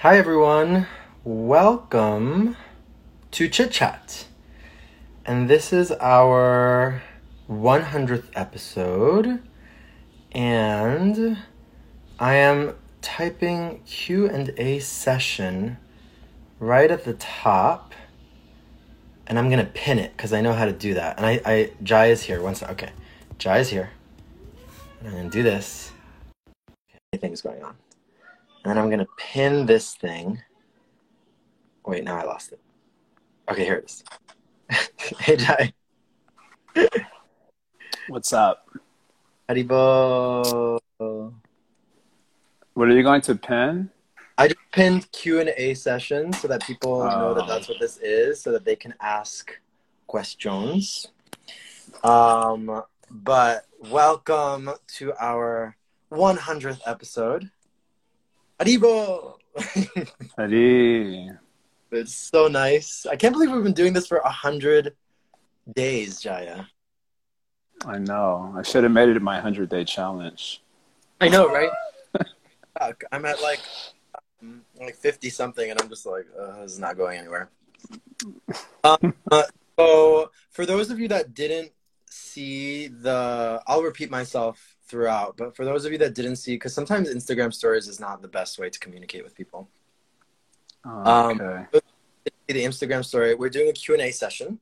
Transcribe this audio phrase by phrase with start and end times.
[0.00, 0.86] Hi, everyone.
[1.24, 2.58] Welcome
[3.30, 4.26] to Chit Chat.
[5.24, 7.02] And this is our
[7.48, 9.42] 100th episode.
[10.32, 11.38] And
[12.18, 15.78] I am typing Q&A session
[16.60, 17.94] right at the top.
[19.26, 21.16] And I'm going to pin it because I know how to do that.
[21.16, 22.42] And I, I Jai is here.
[22.42, 22.70] One sec.
[22.72, 22.90] Okay.
[23.38, 23.88] Jai is here.
[25.00, 25.90] And I'm going to do this.
[27.14, 27.76] Okay, things going on.
[28.66, 30.42] And then I'm gonna pin this thing.
[31.86, 32.58] Wait, now I lost it.
[33.48, 34.02] Okay, here it is.
[35.20, 35.72] hey Jai.
[38.08, 38.68] What's up?
[39.48, 40.80] Haribol.
[40.98, 43.88] What are you going to pin?
[44.36, 47.46] I just pinned Q and A session so that people know that Oh.
[47.46, 49.52] that's what this is, so that they can ask
[50.08, 51.06] questions.
[52.02, 55.76] Um, but welcome to our
[56.10, 57.48] 100th episode.
[60.36, 61.30] Hari.
[61.92, 63.04] It's so nice.
[63.04, 64.94] I can't believe we've been doing this for a hundred
[65.74, 66.64] days, Jaya.
[67.84, 68.54] I know.
[68.56, 70.62] I should have made it my 100 day challenge.
[71.20, 71.68] I know, right?
[72.78, 73.60] Fuck, I'm at like
[74.40, 77.50] um, like fifty something, and I'm just like, uh, this is not going anywhere.
[78.84, 79.42] Um, uh,
[79.76, 81.72] so, for those of you that didn't
[82.08, 86.74] see the, I'll repeat myself throughout, but for those of you that didn't see, because
[86.74, 89.68] sometimes Instagram stories is not the best way to communicate with people.
[90.84, 91.80] Um, Okay.
[92.48, 93.34] the Instagram story.
[93.34, 94.60] We're doing a Q&A session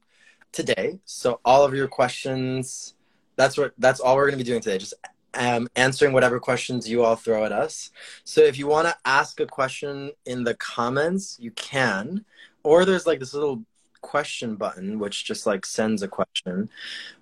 [0.52, 0.98] today.
[1.04, 2.94] So all of your questions,
[3.36, 4.78] that's what that's all we're going to be doing today.
[4.78, 4.94] Just
[5.34, 7.90] um, answering whatever questions you all throw at us.
[8.24, 12.24] So if you want to ask a question in the comments, you can.
[12.62, 13.62] Or there's like this little
[14.04, 16.68] question button which just like sends a question.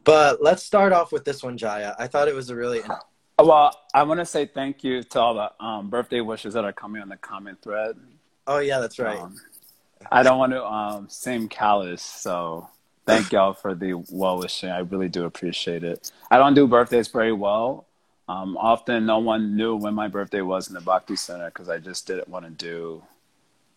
[0.03, 1.95] But let's start off with this one, Jaya.
[1.99, 2.83] I thought it was a really
[3.39, 6.73] well, I want to say thank you to all the um, birthday wishes that are
[6.73, 7.97] coming on the comment thread.
[8.47, 9.19] Oh yeah, that's right.
[9.19, 9.37] Um,
[10.11, 12.69] I don't want to um, seem callous, so
[13.07, 14.71] thank y'all for the well wishing.
[14.71, 16.11] I really do appreciate it.
[16.31, 17.87] I don't do birthdays very well.
[18.29, 21.79] Um, often, no one knew when my birthday was in the Bhakti Center because I
[21.79, 23.03] just didn't want to do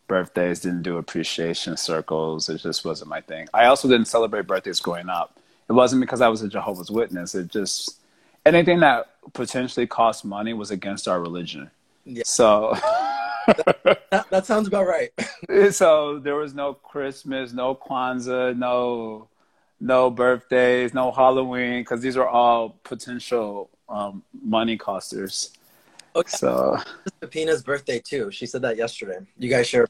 [0.07, 2.49] birthdays, didn't do appreciation circles.
[2.49, 3.47] It just wasn't my thing.
[3.53, 5.39] I also didn't celebrate birthdays growing up.
[5.69, 7.35] It wasn't because I was a Jehovah's Witness.
[7.35, 7.99] It just
[8.45, 11.71] anything that potentially cost money was against our religion.
[12.05, 12.23] Yeah.
[12.25, 12.75] So.
[14.09, 15.11] That, that sounds about right.
[15.71, 19.27] so there was no Christmas, no Kwanzaa, no
[19.79, 25.51] no birthdays, no Halloween, because these are all potential um, money costers.
[26.15, 26.37] Okay.
[26.37, 26.77] So,
[27.21, 28.31] Pepina's birthday too.
[28.31, 29.19] She said that yesterday.
[29.37, 29.85] You guys share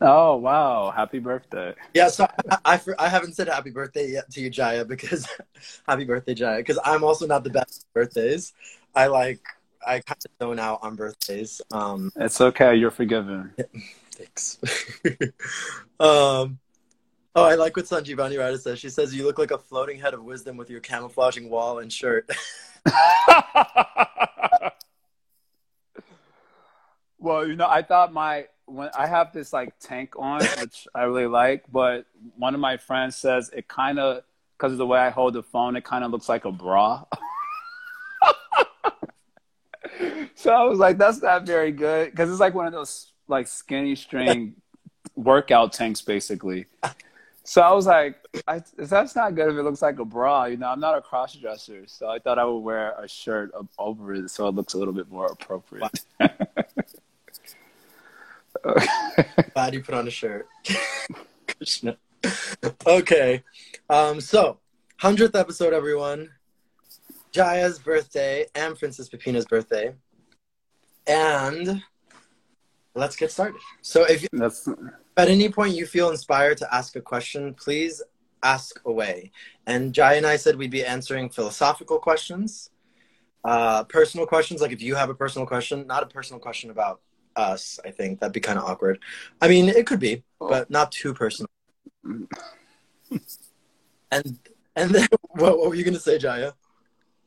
[0.00, 1.74] oh wow, happy birthday!
[1.94, 5.28] Yeah, so I, I, I haven't said happy birthday yet to you, Jaya, because
[5.88, 8.52] happy birthday, Jaya, because I'm also not the best at birthdays.
[8.94, 9.40] I like
[9.86, 11.60] I kind of zone out on birthdays.
[11.70, 13.52] Um, It's okay, you're forgiven.
[14.12, 14.58] thanks.
[16.00, 16.58] um,
[17.34, 18.78] oh, I like what Sanjivani Rada says.
[18.78, 21.92] She says you look like a floating head of wisdom with your camouflaging wall and
[21.92, 22.28] shirt.
[27.18, 31.04] Well, you know, I thought my when I have this like tank on, which I
[31.04, 32.06] really like, but
[32.36, 34.22] one of my friends says it kind of
[34.56, 37.04] because of the way I hold the phone, it kind of looks like a bra.
[40.34, 43.46] so I was like, that's not very good because it's like one of those like
[43.46, 44.56] skinny string
[45.14, 46.66] workout tanks, basically.
[47.44, 48.16] So I was like,
[48.48, 50.46] I, that's not good if it looks like a bra.
[50.46, 53.52] You know, I'm not a cross dresser, so I thought I would wear a shirt
[53.78, 56.00] over it so it looks a little bit more appropriate.
[59.76, 60.48] you put on a shirt.
[61.56, 61.96] Krishna.
[62.86, 63.42] okay.
[63.88, 64.58] Um, so,
[65.00, 66.30] 100th episode, everyone.
[67.32, 69.94] Jaya's birthday and Princess Pepina's birthday.
[71.06, 71.82] And
[72.94, 73.60] let's get started.
[73.82, 74.68] So, if That's
[75.16, 78.02] at any point you feel inspired to ask a question, please
[78.42, 79.30] ask away.
[79.66, 82.70] And Jaya and I said we'd be answering philosophical questions,
[83.44, 87.00] uh, personal questions, like if you have a personal question, not a personal question about
[87.36, 88.98] us, I think that'd be kind of awkward.
[89.40, 91.48] I mean, it could be, but not too personal.
[94.10, 94.38] and
[94.76, 96.52] and then what, what were you gonna say, Jaya?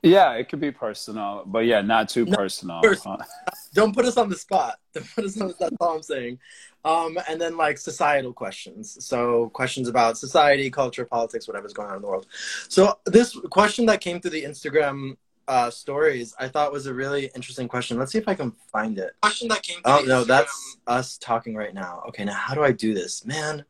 [0.02, 2.82] yeah, it could be personal, but yeah, not too No, personal.
[2.82, 3.18] personal.
[3.74, 4.80] Don't put us on the spot.
[4.94, 5.54] Don't put us on.
[5.60, 6.40] That's all I'm saying.
[6.86, 8.98] Um, and then like societal questions.
[9.06, 12.28] So questions about society, culture, politics, whatever's going on in the world.
[12.70, 15.18] So this question that came through the Instagram
[15.50, 17.98] uh, stories, I thought was a really interesting question.
[17.98, 19.12] Let's see if I can find it.
[19.22, 19.80] question that came.
[19.84, 20.28] Oh through no, Instagram.
[20.28, 22.04] that's us talking right now.
[22.10, 23.66] Okay, now how do I do this, man?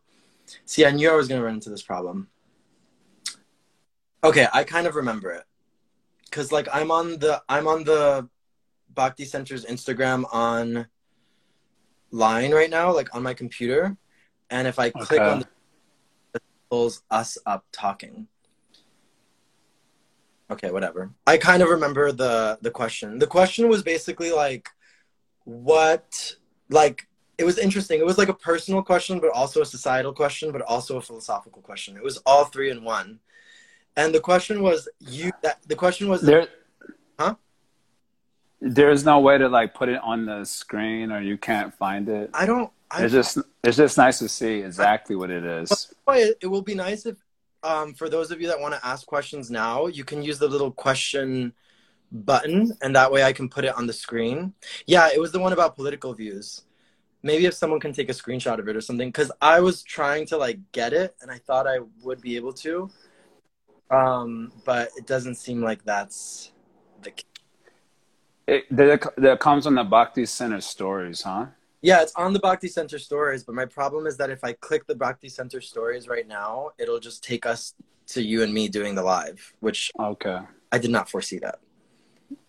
[0.66, 2.28] See, I knew I was gonna run into this problem.
[4.24, 5.46] Okay, I kind of remember it,
[6.32, 8.28] cause like I'm on the I'm on the
[8.94, 10.86] Bhakti Center's Instagram on
[12.12, 13.96] line right now, like on my computer,
[14.50, 15.30] and if I click Okay.
[15.30, 15.48] on the
[16.36, 18.28] it pulls us up talking.
[20.52, 21.12] Okay, whatever.
[21.28, 23.20] I kind of remember the the question.
[23.20, 24.70] The question was basically like,
[25.44, 26.36] what
[26.70, 27.08] like
[27.38, 28.00] it was interesting.
[28.00, 31.62] It was like a personal question, but also a societal question, but also a philosophical
[31.62, 31.96] question.
[31.96, 33.20] It was all three in one.
[33.96, 35.32] And the question was you.
[35.44, 36.48] That the question was There,
[37.20, 37.36] Huh?
[38.62, 42.30] There's no way to like put it on the screen, or you can't find it.
[42.34, 42.72] I don't.
[42.92, 45.94] I It's just it's just nice to see exactly what it is.
[46.06, 47.18] why it, it will be nice if
[47.64, 50.48] um, for those of you that want to ask questions now you can use the
[50.48, 51.54] little question
[52.12, 54.54] button and that way i can put it on the screen
[54.88, 56.64] yeah it was the one about political views
[57.22, 60.26] maybe if someone can take a screenshot of it or something because i was trying
[60.26, 62.90] to like get it and i thought i would be able to
[63.90, 66.52] um, but it doesn't seem like that's
[67.02, 67.12] the.
[68.48, 71.48] It, that comes on the Bhakti Center stories, huh?
[71.82, 74.86] Yeah it's on the bhakti center stories but my problem is that if i click
[74.88, 77.74] the bhakti center stories right now it'll just take us
[78.08, 80.40] to you and me doing the live which Okay,
[80.72, 81.60] i did not foresee that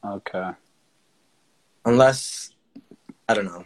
[0.05, 0.51] okay.
[1.85, 2.51] unless
[3.31, 3.65] I don't know.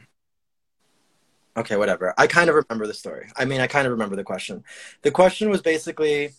[1.57, 2.13] Okay, whatever.
[2.19, 3.31] I kind of remember the story.
[3.35, 4.63] I mean, I kind of remember the question.
[5.01, 6.33] The question was basically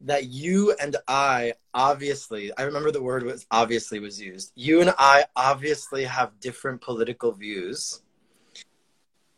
[0.00, 4.52] that you and I obviously, I remember the word was obviously was used.
[4.54, 8.00] You and I obviously have different political views.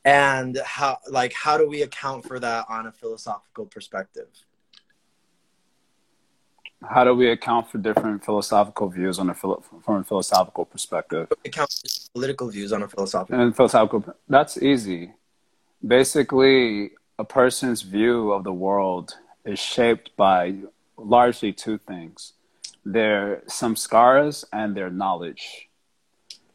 [0.05, 4.29] And how like how do we account for that on a philosophical perspective?
[6.83, 11.29] How do we account for different philosophical views on a philo- from a philosophical perspective?
[11.45, 15.13] Account for political views on a philosophical And philosophical, that's easy.
[15.87, 19.15] Basically, a person's view of the world
[19.45, 20.55] is shaped by
[20.97, 22.35] largely two things
[22.85, 25.69] their samskaras and their knowledge.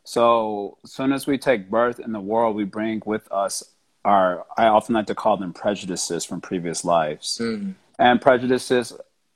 [0.05, 3.63] So, as soon as we take birth in the world, we bring with us
[4.05, 7.39] our, I often like to call them prejudices from previous lives.
[7.41, 7.73] Mm.
[7.97, 8.93] And prejudices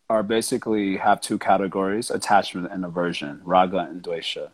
[0.09, 4.51] are basically have two categories attachment and aversion, raga and dvesha.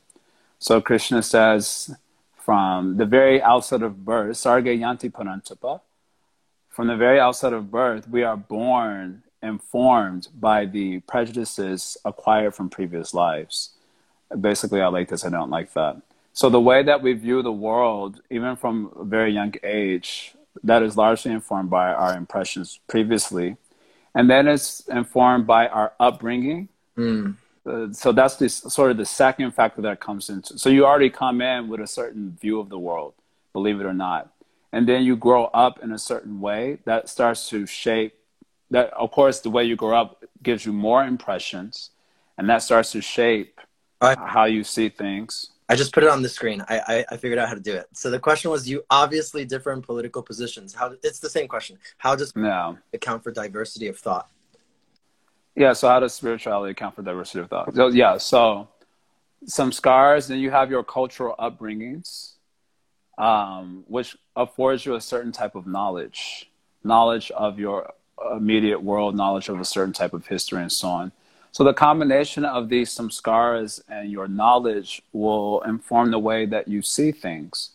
[0.57, 1.93] So Krishna says
[2.37, 5.81] from the very outset of birth, sarga yanti parantapa,
[6.69, 12.69] from the very outset of birth, we are born informed by the prejudices acquired from
[12.69, 13.74] previous lives.
[14.39, 16.01] Basically, I like this, I don't like that.
[16.33, 20.83] So the way that we view the world, even from a very young age, that
[20.83, 23.57] is largely informed by our impressions previously.
[24.13, 26.69] And then it's informed by our upbringing.
[26.97, 27.35] Mm.
[27.65, 30.57] Uh, so that's this sort of the second factor that comes into.
[30.57, 33.13] So you already come in with a certain view of the world,
[33.53, 34.31] believe it or not,
[34.71, 38.13] and then you grow up in a certain way that starts to shape.
[38.71, 41.89] That of course the way you grow up gives you more impressions,
[42.37, 43.59] and that starts to shape
[44.01, 45.51] I- how you see things.
[45.67, 46.63] I just put it on the screen.
[46.69, 47.87] I, I, I figured out how to do it.
[47.93, 50.75] So the question was, you obviously differ in political positions.
[50.75, 51.79] How it's the same question.
[51.97, 54.29] How does Yeah, account for diversity of thought?
[55.55, 55.73] yeah.
[55.73, 57.73] So how does spirituality account for diversity of thought?
[57.73, 58.67] So yeah, so
[59.47, 62.33] samskaras, then you have your cultural upbringings,
[63.17, 66.51] um, which affords you a certain type of knowledge,
[66.83, 67.91] knowledge of your
[68.31, 71.11] immediate world, knowledge of a certain type of history, and so on.
[71.55, 76.81] So the combination of these samskaras and your knowledge will inform the way that you
[76.81, 77.69] see things,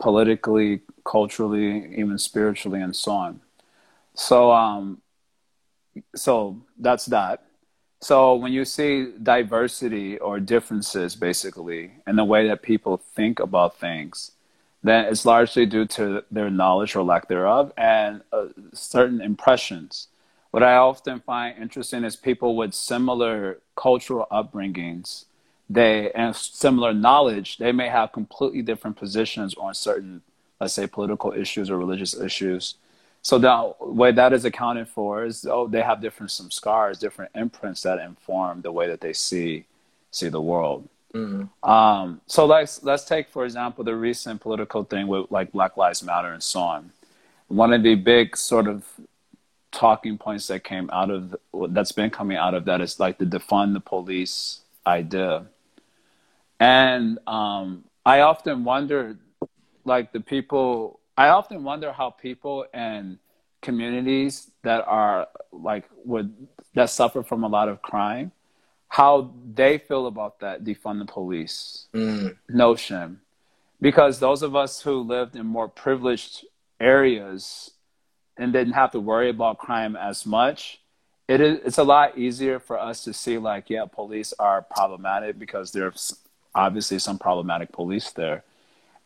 [0.00, 3.40] politically, culturally, even spiritually, and so on.
[4.14, 5.00] So, um,
[6.16, 7.44] so that's that.
[8.00, 13.78] So when you see diversity or differences, basically, in the way that people think about
[13.78, 14.32] things,
[14.82, 20.08] then it's largely due to their knowledge or lack thereof and uh, certain impressions.
[20.50, 25.26] What I often find interesting is people with similar cultural upbringings,
[25.68, 30.22] they and similar knowledge, they may have completely different positions on certain,
[30.60, 32.74] let's say, political issues or religious issues.
[33.22, 37.82] So the way that is accounted for is oh they have different samskaras, different imprints
[37.82, 39.66] that inform the way that they see
[40.10, 40.88] see the world.
[41.14, 41.48] Mm.
[41.62, 46.02] Um, so let's let's take for example the recent political thing with like Black Lives
[46.02, 46.90] Matter and so on.
[47.48, 48.84] One of the big sort of
[49.72, 51.36] talking points that came out of
[51.70, 55.46] that's been coming out of that is like the defund the police idea,
[56.58, 59.16] and um, I often wonder,
[59.84, 61.00] like the people.
[61.16, 63.18] I often wonder how people and
[63.60, 66.34] communities that are like would
[66.74, 68.32] that suffer from a lot of crime
[68.88, 72.36] how they feel about that defund the police Mm.
[72.48, 73.20] notion
[73.80, 76.46] because those of us who lived in more privileged
[76.80, 77.70] areas
[78.40, 80.80] and didn't have to worry about crime as much
[81.28, 85.38] it is it's a lot easier for us to see like yeah police are problematic
[85.38, 86.16] because there's
[86.54, 88.42] obviously some problematic police there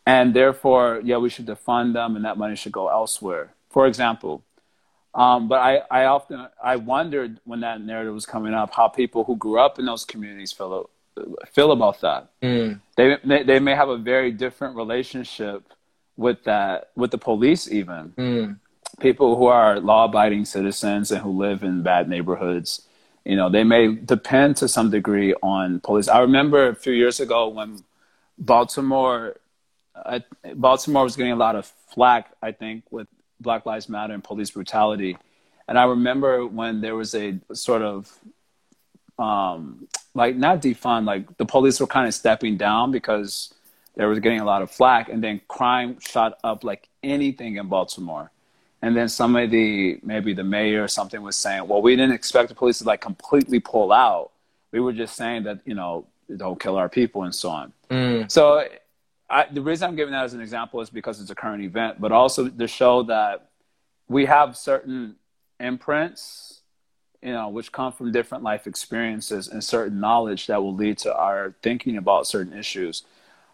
[0.07, 3.55] and therefore, yeah, we should defund them, and that money should go elsewhere.
[3.71, 4.43] For example,
[5.14, 9.25] um, but I, I often I wondered when that narrative was coming up how people
[9.25, 10.91] who grew up in those communities feel
[11.53, 12.31] feel about that.
[12.43, 12.81] Mm.
[12.97, 15.64] They, they they may have a very different relationship
[16.17, 18.12] with that with the police even.
[18.19, 18.59] Mm.
[19.01, 22.87] People who are law abiding citizens and who live in bad neighborhoods,
[23.25, 26.09] you know, they may depend to some degree on police.
[26.09, 27.83] I remember a few years ago when
[28.39, 29.37] Baltimore
[29.95, 30.21] uh,
[30.55, 33.07] Baltimore was getting a lot of flack, I think, with
[33.41, 35.17] Black Lives Matter and police brutality.
[35.69, 38.13] And I remember when there was a sort of
[39.19, 43.55] um, like not defund, like the police were kind of stepping down because
[43.97, 47.69] they were getting a lot of flack, and then crime shot up like anything in
[47.69, 48.31] Baltimore.
[48.85, 52.55] And then somebody, maybe the mayor or something, was saying, "Well, we didn't expect the
[52.55, 54.31] police to like completely pull out.
[54.73, 56.05] We were just saying that you know
[56.37, 58.31] don't kill our people and so on." Mm.
[58.31, 58.69] So
[59.31, 61.99] I, the reason I'm giving that as an example is because it's a current event,
[61.99, 63.49] but also to show that
[64.07, 65.17] we have certain
[65.59, 66.61] imprints,
[67.23, 71.17] you know, which come from different life experiences and certain knowledge that will lead to
[71.17, 73.03] our thinking about certain issues.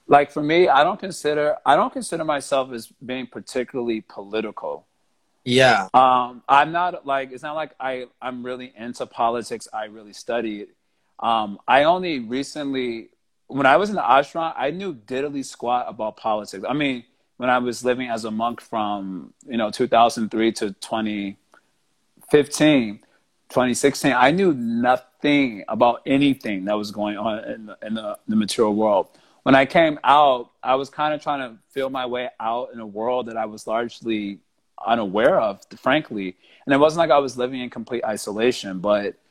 [0.09, 4.87] Like for me, I don't consider I don't consider myself as being particularly political.
[5.45, 5.89] Yeah.
[5.95, 9.69] Um, I'm not like it's not like I I'm really into politics.
[9.73, 10.69] I really studied.
[11.19, 13.11] Um, I only recently
[13.51, 16.65] when I was in the ashram, I knew diddly squat about politics.
[16.69, 17.03] I mean,
[17.37, 22.99] when I was living as a monk from, you know, 2003 to 2015,
[23.49, 28.37] 2016, I knew nothing about anything that was going on in the, in the, the
[28.37, 29.09] material world.
[29.43, 32.79] When I came out, I was kind of trying to feel my way out in
[32.79, 34.39] a world that I was largely
[34.87, 36.37] unaware of, frankly.
[36.67, 39.15] And it wasn't like I was living in complete isolation, but–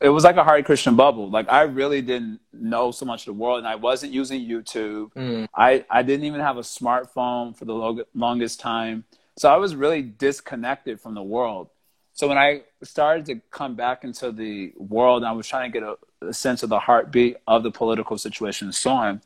[0.00, 1.28] it was like a Hare Krishna bubble.
[1.30, 5.12] Like I really didn't know so much of the world, and I wasn't using YouTube.
[5.14, 5.48] Mm.
[5.54, 9.04] I I didn't even have a smartphone for the log- longest time,
[9.36, 11.68] so I was really disconnected from the world.
[12.14, 15.80] So when I started to come back into the world, and I was trying to
[15.80, 19.20] get a, a sense of the heartbeat of the political situation and so on,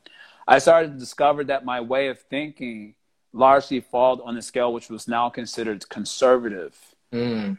[0.47, 2.95] I started to discover that my way of thinking
[3.33, 6.75] largely fall on a scale which was now considered conservative.
[7.13, 7.57] Mm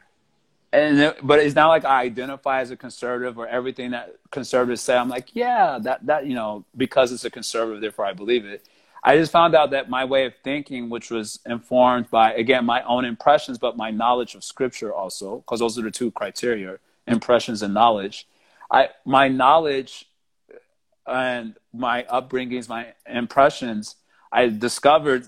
[0.72, 4.96] and but it's not like I identify as a conservative or everything that conservatives say.
[4.96, 8.66] I'm like, yeah, that that you know, because it's a conservative, therefore I believe it.
[9.02, 12.82] I just found out that my way of thinking, which was informed by again my
[12.82, 17.62] own impressions, but my knowledge of scripture also, because those are the two criteria: impressions
[17.62, 18.28] and knowledge.
[18.70, 20.06] I my knowledge
[21.04, 23.96] and my upbringings, my impressions,
[24.30, 25.26] I discovered,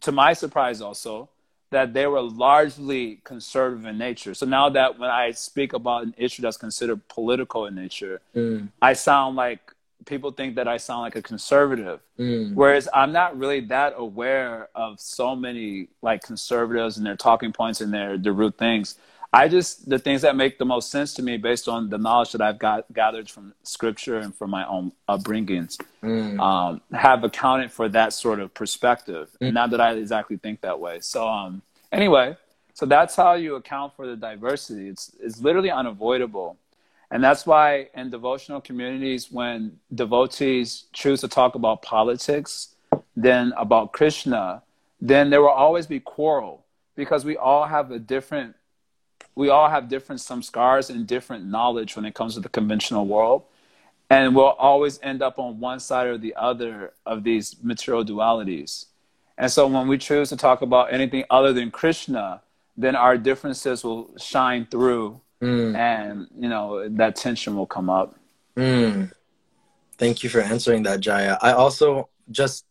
[0.00, 1.28] to my surprise, also
[1.70, 4.34] that they were largely conservative in nature.
[4.34, 8.68] So now that when I speak about an issue that's considered political in nature, mm.
[8.80, 9.72] I sound like
[10.04, 12.00] people think that I sound like a conservative.
[12.18, 12.54] Mm.
[12.54, 17.80] Whereas I'm not really that aware of so many like conservatives and their talking points
[17.80, 18.96] and their, their root things.
[19.36, 22.32] I just the things that make the most sense to me based on the knowledge
[22.32, 26.40] that I've got gathered from scripture and from my own upbringings mm.
[26.40, 29.28] um, have accounted for that sort of perspective.
[29.42, 29.52] Mm.
[29.52, 31.00] Not that I exactly think that way.
[31.00, 31.60] So um,
[31.92, 32.34] anyway,
[32.72, 34.88] so that's how you account for the diversity.
[34.88, 36.56] It's it's literally unavoidable.
[37.10, 42.74] And that's why in devotional communities, when devotees choose to talk about politics,
[43.14, 44.62] then about Krishna,
[44.98, 46.64] then there will always be quarrel
[46.96, 48.56] because we all have a different
[49.36, 53.44] we all have different samskaras and different knowledge when it comes to the conventional world.
[54.08, 58.86] And we'll always end up on one side or the other of these material dualities.
[59.36, 62.40] And so when we choose to talk about anything other than Krishna,
[62.76, 65.76] then our differences will shine through mm.
[65.76, 68.18] and, you know, that tension will come up.
[68.56, 69.12] Mm.
[69.98, 71.36] Thank you for answering that, Jaya.
[71.42, 72.64] I also just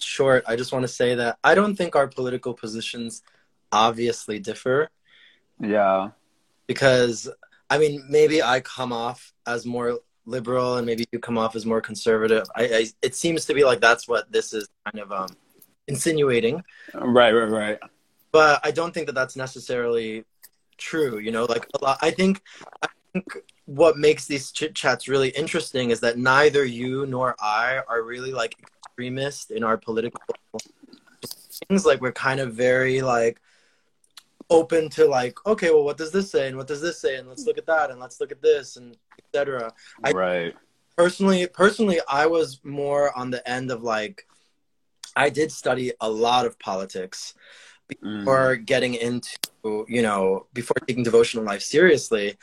[0.00, 3.22] short, I just want to say that I don't think our political positions
[3.72, 4.90] obviously differ.
[5.60, 6.10] Yeah.
[6.66, 7.28] Because
[7.70, 11.66] I mean, maybe I come off as more liberal, and maybe you come off as
[11.66, 12.46] more conservative.
[12.54, 15.28] I, I it seems to be like that's what this is kind of um,
[15.86, 16.62] insinuating.
[16.94, 17.78] Right, right, right.
[18.32, 20.24] But I don't think that that's necessarily
[20.76, 21.18] true.
[21.18, 21.98] You know, like a lot.
[22.00, 22.42] I think,
[22.82, 23.26] I think
[23.64, 28.32] what makes these chit chats really interesting is that neither you nor I are really
[28.32, 30.20] like extremist in our political
[31.68, 31.84] things.
[31.84, 33.40] Like we're kind of very like
[34.50, 37.28] open to like, okay, well, what does this say, and what does this say, and
[37.28, 39.72] let's look at that, and let's look at this, and etc.
[40.12, 40.54] Right.
[40.96, 44.26] Personally, personally, I was more on the end of like,
[45.14, 47.34] I did study a lot of politics
[47.88, 48.64] before mm.
[48.66, 49.36] getting into,
[49.88, 52.36] you know, before taking devotional life seriously,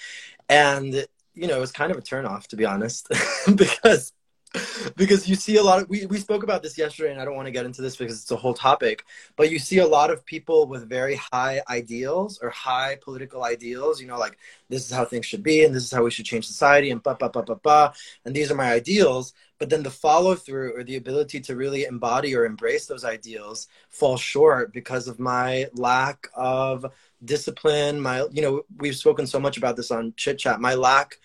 [0.50, 3.10] and you know, it was kind of a turnoff to be honest,
[3.56, 4.14] because
[4.96, 7.36] because you see a lot of we, we spoke about this yesterday and i don't
[7.36, 10.12] want to get into this because it's a whole topic but you see a lot
[10.12, 14.38] of people with very high ideals or high political ideals you know like
[14.70, 17.04] this is how things should be and this is how we should change society and
[17.04, 17.94] ba ba ba ba ba
[18.26, 21.86] and these are my ideals but then the follow through or the ability to really
[21.86, 26.86] embody or embrace those ideals falls short because of my lack of
[27.24, 31.20] discipline my you know we've spoken so much about this on chit chat my lack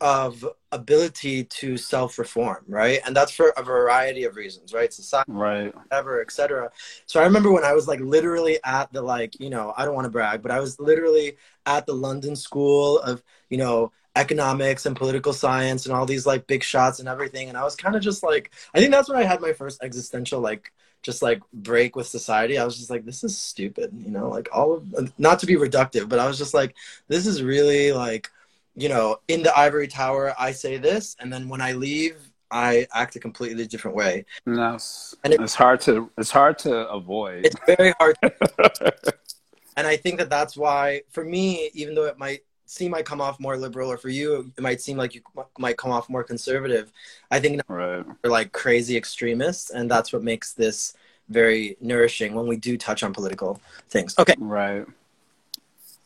[0.00, 3.00] of ability to self-reform right?
[3.04, 4.92] And that's for a variety of reasons right?
[4.92, 5.74] Society right.
[5.74, 6.70] whatever etc
[7.06, 9.94] so i remember when i was like literally at the like you know i don't
[9.94, 14.86] want to brag but i was literally at the london school of you know economics
[14.86, 17.48] and political science and all these like big shots and everything.
[17.48, 19.82] And i was kind of just like i think that's when i had my first
[19.82, 22.58] existential like just like break with society.
[22.58, 24.28] I was just like this is stupid you know?
[24.28, 26.76] Like all of not to be reductive but i was just like
[27.08, 28.30] this is really like
[28.74, 32.16] you know, in the ivory tower, I say this, and then when I leave,
[32.50, 34.24] I act a completely different way.
[34.46, 34.78] No,
[35.24, 37.46] and it, it's hard to it's hard to avoid.
[37.46, 38.16] It's very hard.
[39.76, 43.20] and I think that that's why, for me, even though it might seem I come
[43.20, 45.22] off more liberal, or for you, it might seem like you
[45.58, 46.92] might come off more conservative.
[47.30, 48.04] I think right.
[48.22, 50.94] we're like crazy extremists, and that's what makes this
[51.28, 54.18] very nourishing when we do touch on political things.
[54.18, 54.34] Okay.
[54.38, 54.84] Right.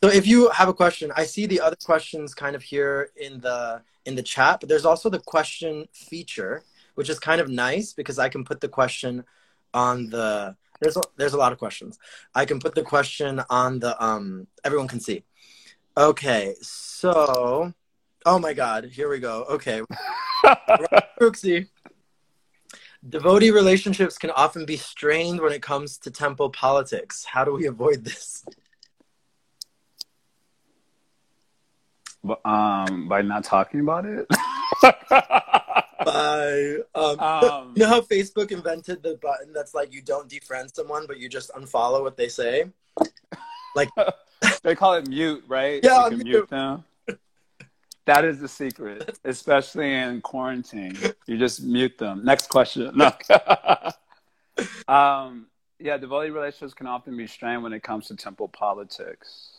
[0.05, 3.41] So if you have a question, I see the other questions kind of here in
[3.41, 6.63] the in the chat, but there's also the question feature,
[6.95, 9.25] which is kind of nice because I can put the question
[9.73, 11.99] on the there's a, there's a lot of questions.
[12.35, 15.25] I can put the question on the um everyone can see.
[15.97, 17.73] Okay, so
[18.27, 19.47] oh my god, here we go.
[19.49, 19.81] Okay.
[21.19, 21.69] Brooksy.
[23.09, 27.25] Devotee relationships can often be strained when it comes to temple politics.
[27.25, 28.45] How do we avoid this?
[32.45, 34.27] Um, by not talking about it.
[36.05, 40.75] by um, um, you know how Facebook invented the button that's like you don't defriend
[40.75, 42.71] someone, but you just unfollow what they say.
[43.75, 43.89] Like
[44.63, 45.81] they call it mute, right?
[45.83, 46.27] Yeah, you can mute.
[46.27, 46.85] mute them.
[48.07, 50.97] That is the secret, especially in quarantine.
[51.27, 52.23] You just mute them.
[52.23, 52.93] Next question.
[52.95, 53.13] No.
[54.89, 55.47] um,
[55.79, 59.54] yeah, devotee relationships can often be strained when it comes to temple politics.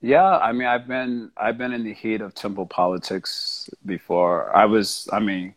[0.00, 4.54] Yeah, I mean, I've been I've been in the heat of temple politics before.
[4.54, 5.54] I was, I mean,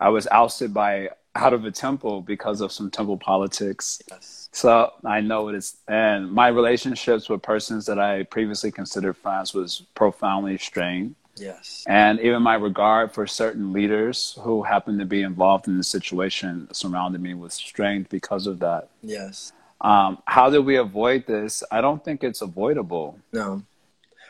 [0.00, 4.02] I was ousted by out of a temple because of some temple politics.
[4.10, 4.48] Yes.
[4.52, 9.54] So I know it is, and my relationships with persons that I previously considered friends
[9.54, 11.14] was profoundly strained.
[11.36, 11.84] Yes.
[11.88, 16.68] And even my regard for certain leaders who happened to be involved in the situation
[16.72, 18.88] surrounded me with strained because of that.
[19.02, 19.52] Yes.
[19.80, 21.62] Um, how do we avoid this?
[21.70, 23.18] I don't think it's avoidable.
[23.32, 23.62] No.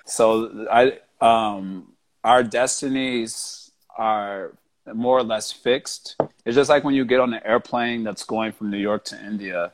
[0.04, 1.92] So I um,
[2.24, 4.52] our destinies are
[4.92, 6.16] more or less fixed.
[6.44, 9.24] It's just like when you get on an airplane that's going from New York to
[9.24, 9.72] India.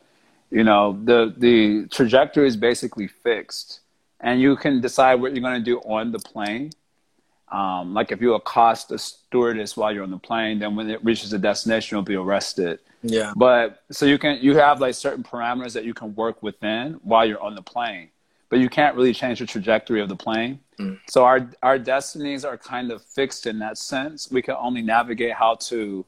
[0.50, 3.80] You know, the the trajectory is basically fixed,
[4.20, 6.70] and you can decide what you're going to do on the plane.
[7.50, 11.02] Um, like if you accost a stewardess while you're on the plane, then when it
[11.02, 12.78] reaches the destination, you'll be arrested.
[13.02, 13.32] Yeah.
[13.36, 17.24] But so you can you have like certain parameters that you can work within while
[17.26, 18.08] you're on the plane
[18.48, 20.60] but you can't really change the trajectory of the plane.
[20.78, 20.98] Mm.
[21.08, 24.30] So our our destinies are kind of fixed in that sense.
[24.30, 26.04] We can only navigate how to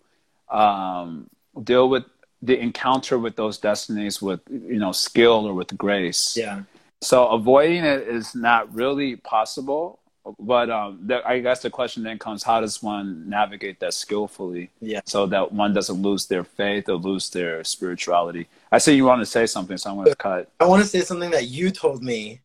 [0.48, 1.30] um,
[1.62, 2.04] deal with
[2.42, 6.36] the encounter with those destinies with you know skill or with grace.
[6.36, 6.62] Yeah.
[7.02, 9.99] So avoiding it is not really possible.
[10.38, 14.70] But um, the, I guess the question then comes: How does one navigate that skillfully?
[14.80, 15.00] Yeah.
[15.06, 18.46] So that one doesn't lose their faith or lose their spirituality.
[18.70, 20.50] I see you want to say something, so I'm going to cut.
[20.60, 22.40] I want to say something that you told me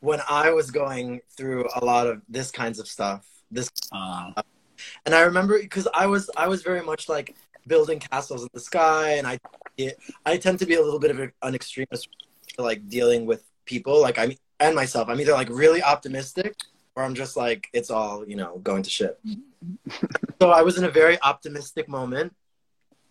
[0.00, 3.26] when I was going through a lot of this kinds of stuff.
[3.50, 4.32] This, uh,
[5.04, 7.34] and I remember because I was I was very much like
[7.66, 9.38] building castles in the sky, and I
[10.24, 12.08] I tend to be a little bit of an extremist,
[12.58, 15.08] like dealing with people, like I'm and myself.
[15.08, 16.56] I'm either like really optimistic,
[16.98, 19.18] or I'm just like it's all you know going to shit.
[20.42, 22.34] so I was in a very optimistic moment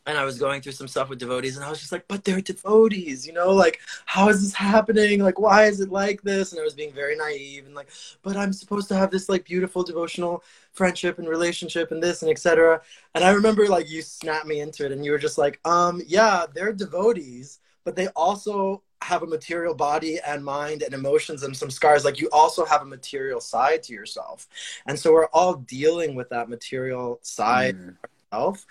[0.05, 2.23] and I was going through some stuff with devotees, and I was just like, but
[2.23, 5.21] they're devotees, you know, like, how is this happening?
[5.21, 6.53] Like, why is it like this?
[6.53, 7.89] And I was being very naive and like,
[8.23, 12.31] but I'm supposed to have this like beautiful devotional friendship and relationship and this and
[12.31, 12.81] etc.
[13.15, 16.01] And I remember like you snapped me into it, and you were just like, um,
[16.07, 21.53] yeah, they're devotees, but they also have a material body and mind and emotions and
[21.53, 24.45] samskaras like you also have a material side to yourself
[24.87, 27.95] and so we're all dealing with that material side mm.
[28.33, 28.65] ourselves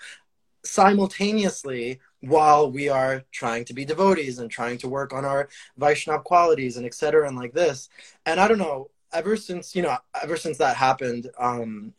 [0.63, 5.49] simultaneously while we are trying to be devotees and trying to work on our
[5.79, 7.27] Vaishnav qualities and etc.
[7.27, 7.89] and like this.
[8.25, 11.93] And I don't know, ever since, you know, ever since that happened, um,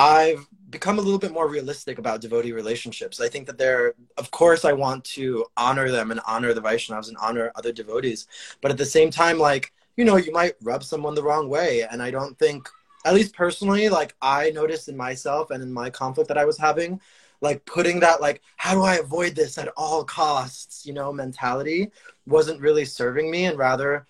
[0.00, 3.20] I've become a little bit more realistic about devotee relationships.
[3.20, 7.08] I think that they're, of course, I want to honor them and honor the Vaishnavas
[7.08, 8.26] and honor other devotees.
[8.62, 11.86] But at the same time, like, you know, you might rub someone the wrong way.
[11.90, 12.66] And I don't think,
[13.04, 16.56] at least personally, like, I noticed in myself and in my conflict that I was
[16.56, 16.98] having,
[17.42, 21.90] like, putting that, like, how do I avoid this at all costs, you know, mentality
[22.26, 23.44] wasn't really serving me.
[23.44, 24.06] And rather,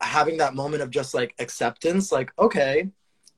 [0.00, 2.90] having that moment of just like acceptance, like, okay,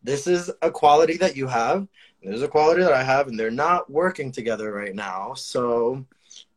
[0.06, 1.86] this is a quality that you have
[2.22, 6.04] there's a quality that i have and they're not working together right now so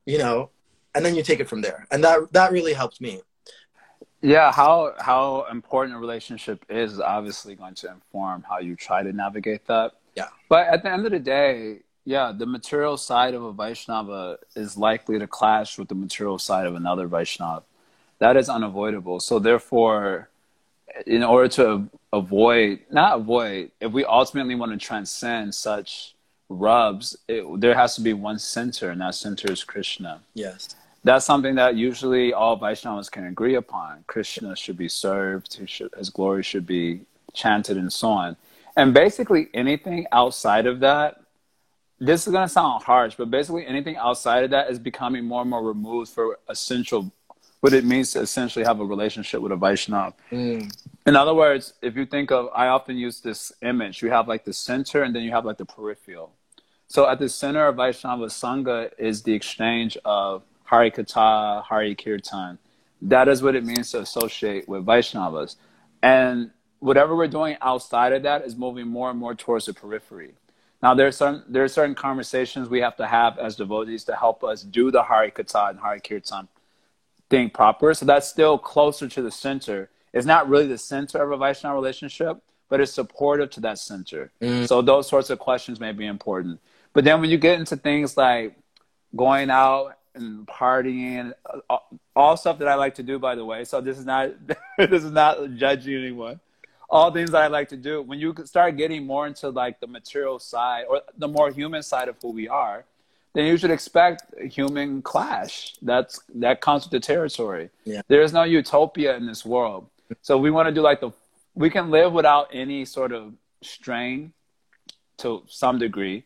[0.06, 0.50] you know
[0.96, 1.88] and then you take it from there.
[1.92, 3.22] And that that really helped me.
[4.22, 9.14] Yeah how how important a relationship is obviously going to inform how you try to
[9.14, 9.94] navigate that.
[10.16, 10.30] Yeah.
[10.50, 14.78] But at the end of the day yeah the material side of a vaishnava is
[14.78, 17.64] likely to clash with the material side of another vaishnava.
[18.20, 19.20] That is unavoidable.
[19.22, 20.29] So therefore
[21.06, 26.16] in order to avoid not avoid if we ultimately want to transcend such
[26.50, 30.22] rubs it, there has to be one center and that center is krishna.
[30.34, 30.76] Yes.
[31.04, 34.04] That's something that usually all vaishnavas can agree upon.
[34.08, 37.02] Krishna should be served his glory should be
[37.34, 38.38] chanted and so on.
[38.76, 41.22] And basically anything outside of that
[42.00, 45.42] this is going to sound harsh but basically anything outside of that is becoming more
[45.42, 47.12] and more removed for essential
[47.62, 50.16] what it means to essentially have a relationship with a Vaishnava.
[50.32, 50.74] Mm.
[51.06, 54.02] In other words, if you think of, I often use this image.
[54.02, 56.32] You have like the center and then you have like the peripheral.
[56.88, 62.58] So at the center of Vaishnava Sangha is the exchange of Hari Katha, Hari Kirtan.
[63.02, 65.56] That is what it means to associate with Vaishnavas.
[66.02, 70.34] And whatever we're doing outside of that is moving more and more towards the periphery.
[70.82, 74.16] Now, there are certain there are certain conversations we have to have as devotees to
[74.16, 76.48] help us do the Hari Katha and Hari Kirtan
[77.30, 77.94] thing proper.
[77.94, 79.90] So that's still closer to the center.
[80.14, 84.32] It's not really the center of a Vaishnava relationship, but it's supportive to that center.
[84.42, 84.68] Mm.
[84.68, 86.60] So those sorts of questions may be important.
[86.94, 88.56] But then when you get into things like
[89.16, 91.34] going out and partying,
[92.16, 93.64] all stuff that I like to do, by the way.
[93.66, 94.32] So this is not
[94.78, 96.40] this is not judging anyone.
[96.92, 98.02] All things that I like to do.
[98.02, 102.08] When you start getting more into like the material side or the more human side
[102.08, 102.84] of who we are,
[103.34, 105.76] then you should expect a human clash.
[105.82, 107.70] That's that comes with the territory.
[107.86, 108.02] Yeah.
[108.08, 109.88] There is no utopia in this world.
[110.22, 111.12] So we want to do like the
[111.56, 114.34] we can live without any sort of strain
[115.18, 116.24] to some degree.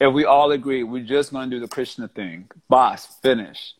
[0.00, 3.74] If we all agree we're just going to do the Krishna thing, boss, finish.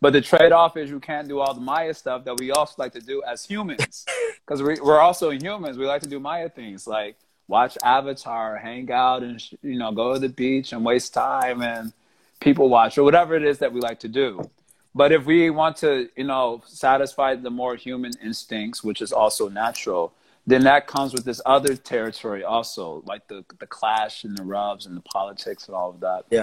[0.00, 2.74] But the trade off is you can't do all the Maya stuff that we also
[2.78, 4.06] like to do as humans.
[4.46, 5.78] Because we, we're also humans.
[5.78, 7.16] We like to do Maya things like
[7.46, 11.92] watch Avatar, hang out, and you know, go to the beach and waste time and
[12.40, 14.50] people watch or whatever it is that we like to do.
[14.94, 19.48] But if we want to, you know, satisfy the more human instincts, which is also
[19.48, 20.12] natural,
[20.46, 24.86] then that comes with this other territory also, like the the clash and the rubs
[24.86, 26.24] and the politics and all of that.
[26.30, 26.42] Yeah.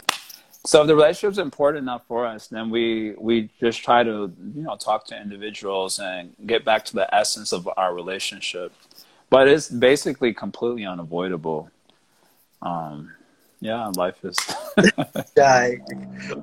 [0.66, 4.64] So if the relationship's important enough for us, then we we just try to, you
[4.64, 8.72] know, talk to individuals and get back to the essence of our relationship.
[9.30, 11.70] But it's basically completely unavoidable.
[12.62, 13.14] Um,
[13.60, 14.38] yeah, life is.
[15.36, 15.78] Die.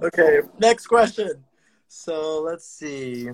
[0.03, 1.44] Okay, next question.
[1.88, 3.29] So let's see.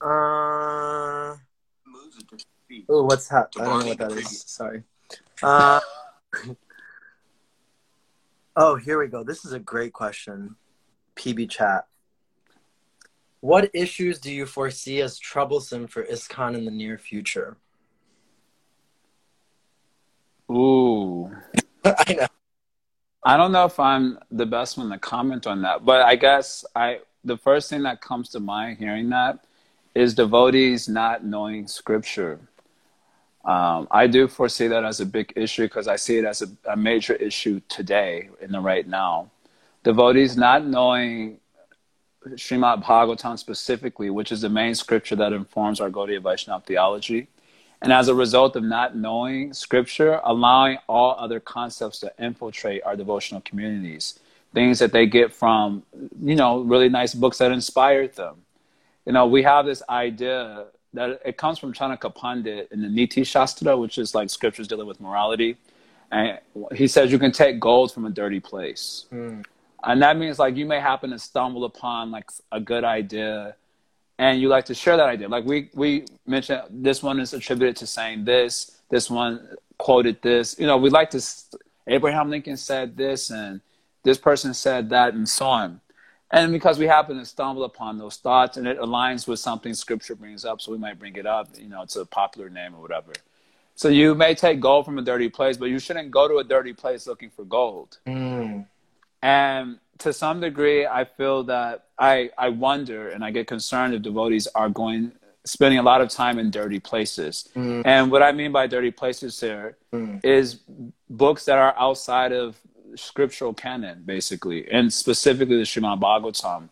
[0.00, 1.34] Uh.
[2.88, 3.66] Oh, what's happening?
[3.66, 4.44] I don't know what that is.
[4.46, 4.82] Sorry.
[5.42, 5.80] Uh,
[8.56, 9.24] oh, here we go.
[9.24, 10.54] This is a great question.
[11.16, 11.86] PB chat.
[13.40, 17.56] What issues do you foresee as troublesome for ISKCON in the near future?
[20.50, 21.30] Ooh.
[21.84, 22.26] I know.
[23.24, 26.64] I don't know if I'm the best one to comment on that, but I guess
[26.74, 29.44] I the first thing that comes to mind hearing that
[29.94, 32.38] is devotees not knowing scripture.
[33.44, 36.48] Um, I do foresee that as a big issue because I see it as a,
[36.70, 39.30] a, major issue today in the right now.
[39.84, 41.38] Devotees not knowing
[42.26, 47.28] Srimad Bhagavatam specifically, which is the main scripture that informs our Gaudiya Vaishnava theology,
[47.80, 52.96] and as a result of not knowing scripture, allowing all other concepts to infiltrate our
[52.96, 54.18] devotional communities,
[54.52, 55.84] things that they get from,
[56.20, 58.36] you know, really nice books that inspired them.
[59.06, 63.22] You know, we have this idea that it comes from Chanakya Pandit in the Niti
[63.22, 65.56] Shastra, which is like scriptures dealing with morality.
[66.10, 66.38] And
[66.74, 69.04] he says you can take gold from a dirty place.
[69.12, 69.44] Mm.
[69.84, 73.54] And that means like you may happen to stumble upon like a good idea
[74.18, 75.28] and you like to share that idea.
[75.28, 78.80] Like we we mentioned, this one is attributed to saying this.
[78.90, 80.58] This one quoted this.
[80.58, 81.22] You know, we like to.
[81.86, 83.60] Abraham Lincoln said this, and
[84.02, 85.80] this person said that, and so on.
[86.30, 90.14] And because we happen to stumble upon those thoughts, and it aligns with something Scripture
[90.14, 91.48] brings up, so we might bring it up.
[91.56, 93.12] You know, it's a popular name or whatever.
[93.76, 96.44] So you may take gold from a dirty place, but you shouldn't go to a
[96.44, 97.98] dirty place looking for gold.
[98.06, 98.66] Mm.
[99.22, 104.02] And to some degree, I feel that I I wonder and I get concerned if
[104.02, 105.12] devotees are going
[105.44, 107.48] spending a lot of time in dirty places.
[107.56, 107.82] Mm.
[107.86, 110.22] And what I mean by dirty places here Mm.
[110.22, 110.60] is
[111.08, 112.60] books that are outside of
[112.96, 116.68] scriptural canon, basically, and specifically the Srimad Bhagavatam.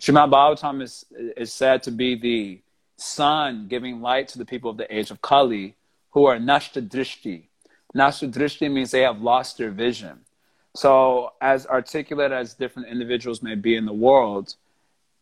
[0.00, 2.60] Srimad Bhagavatam is is said to be the
[2.98, 5.74] sun giving light to the people of the age of Kali,
[6.10, 7.44] who are nashta drishti.
[7.96, 10.20] Nashta drishti means they have lost their vision.
[10.76, 14.54] So, as articulate as different individuals may be in the world,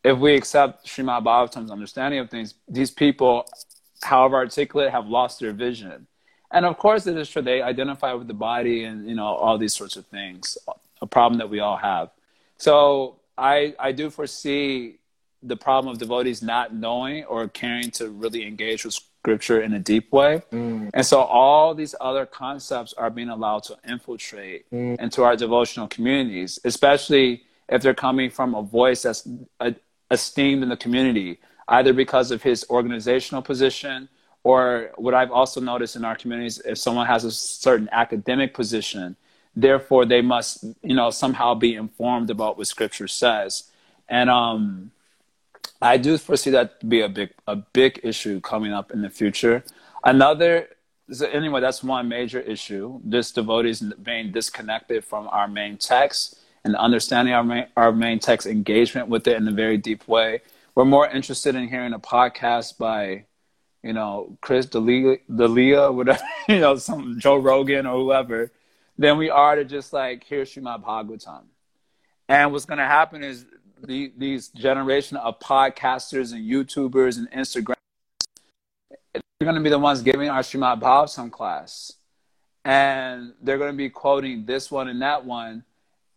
[0.06, 3.44] if we accept Srimad Bhagavatam's understanding of things, these people,
[4.02, 6.06] however articulate, have lost their vision.
[6.52, 9.58] And of course, it is true they identify with the body and you know all
[9.58, 10.56] these sorts of things,
[11.02, 12.10] a problem that we all have.
[12.56, 14.66] So I I do foresee
[15.42, 19.78] the problem of devotees not knowing or caring to really engage with scripture in a
[19.92, 20.32] deep way.
[20.52, 20.90] Mm.
[20.94, 25.00] And so all these other concepts are being allowed to infiltrate Mm.
[25.04, 27.28] into our devotional communities, especially
[27.68, 29.22] if they're coming from a voice that's
[29.60, 29.72] uh,
[30.10, 31.38] esteemed in the community,
[31.68, 34.08] either because of his organizational position
[34.42, 39.16] or what I've also noticed in our communities, if someone has a certain academic position,
[39.56, 43.64] therefore they must, you know, somehow be informed about what scripture says.
[44.08, 44.92] And um,
[45.82, 49.10] I do foresee that to be a big a big issue coming up in the
[49.10, 49.64] future.
[50.04, 50.68] Another
[51.10, 53.00] so anyway, that's one major issue.
[53.04, 58.44] This devotees being disconnected from our main text and understanding our main, our main text
[58.44, 60.42] engagement with it in a very deep way.
[60.74, 63.26] We're more interested in hearing a podcast by,
[63.84, 68.50] you know, Chris D'Elia, D'Elia whatever, you know, some Joe Rogan or whoever,
[68.98, 71.44] than we are to just like hear Srimad Bhagavatam.
[72.28, 73.46] And what's going to happen is
[73.80, 77.74] the, these generation of podcasters and YouTubers and Instagram,
[79.12, 81.92] they're going to be the ones giving our Srimad Bhagavatam class.
[82.64, 85.62] And they're going to be quoting this one and that one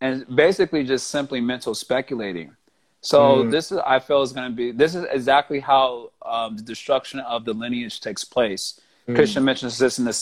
[0.00, 2.56] and basically just simply mental speculating.
[3.02, 3.50] So Mm.
[3.50, 4.72] this is, I feel, is going to be.
[4.72, 8.80] This is exactly how um, the destruction of the lineage takes place.
[9.08, 9.14] Mm.
[9.14, 10.16] Krishna mentions this in the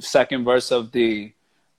[0.00, 1.32] second verse of the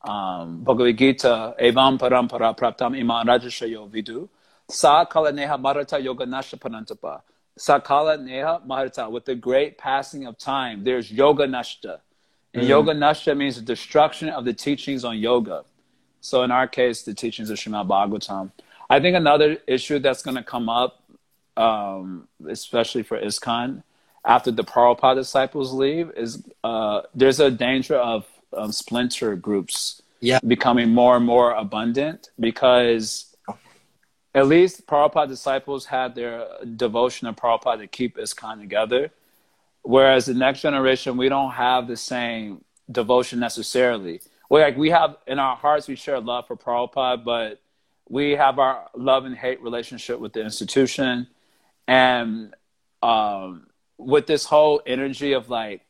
[0.04, 1.56] um, Bhagavad Gita.
[1.60, 4.28] Evam parampara praptam iman rajarshayo vidu.
[4.68, 7.22] Sa kala neha marata yoga nasha parantapa.
[7.58, 9.10] Sa kala neha marata.
[9.10, 12.00] With the great passing of time, there's yoga nashta.
[12.54, 12.70] And Mm.
[12.70, 15.64] yoga nashta means the destruction of the teachings on yoga.
[16.26, 18.52] So in our case, the teachings of Srimad Bhagavatam.
[18.90, 21.04] I think another issue that's going to come up,
[21.56, 23.84] um, especially for ISKCON,
[24.26, 28.26] after the Prabhupada disciples leave, is uh, there's a danger of
[28.58, 30.40] um, splinter groups Yeah.
[30.56, 33.36] becoming more and more abundant because
[34.34, 39.12] at least Prabhupada disciples had their devotion of Prabhupada to keep ISKCON together.
[39.84, 44.22] Whereas the next generation, we don't have the same devotion necessarily.
[44.50, 47.62] We like we have in our hearts, we share love for Prabhupada, but
[48.08, 51.28] we have our love and hate relationship with the institution,
[51.88, 52.54] and
[53.02, 55.82] um, with this whole energy of like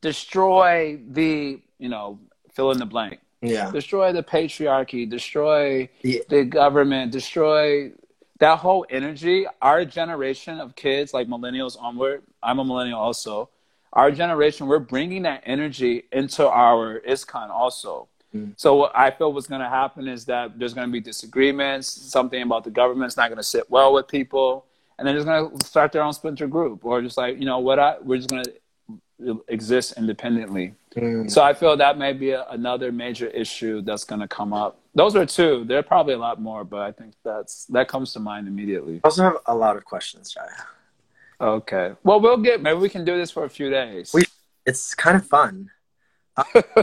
[0.00, 2.18] destroy the you know
[2.52, 3.70] fill in the blank, Yeah.
[3.70, 6.20] destroy the patriarchy, destroy Yeah.
[6.28, 7.92] the government, destroy
[8.38, 9.46] that whole energy.
[9.60, 13.50] Our generation of kids, like millennials onward, I'm a millennial also.
[13.92, 18.08] Our generation, we're bringing that energy into our ISKCON also.
[18.34, 18.52] Mm.
[18.56, 21.88] So what I feel what's going to happen is that there's going to be disagreements.
[21.88, 24.66] Something about the government's not going to sit well with people,
[24.98, 27.58] and they're just going to start their own splinter group, or just like you know
[27.58, 30.74] what I we're just going to exist independently.
[30.94, 31.30] Mm.
[31.30, 34.78] So I feel that may be a, another major issue that's going to come up.
[34.94, 35.64] Those are two.
[35.64, 39.00] There are probably a lot more, but I think that's that comes to mind immediately.
[39.04, 40.46] I also have a lot of questions, Jaya.
[41.40, 41.92] Okay.
[42.04, 42.60] Well, we'll get.
[42.62, 44.12] Maybe we can do this for a few days.
[44.12, 44.24] We-
[44.66, 45.70] It's kind of fun.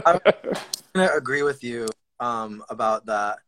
[0.04, 0.18] I'm
[0.94, 1.86] gonna agree with you
[2.20, 3.38] um, about that.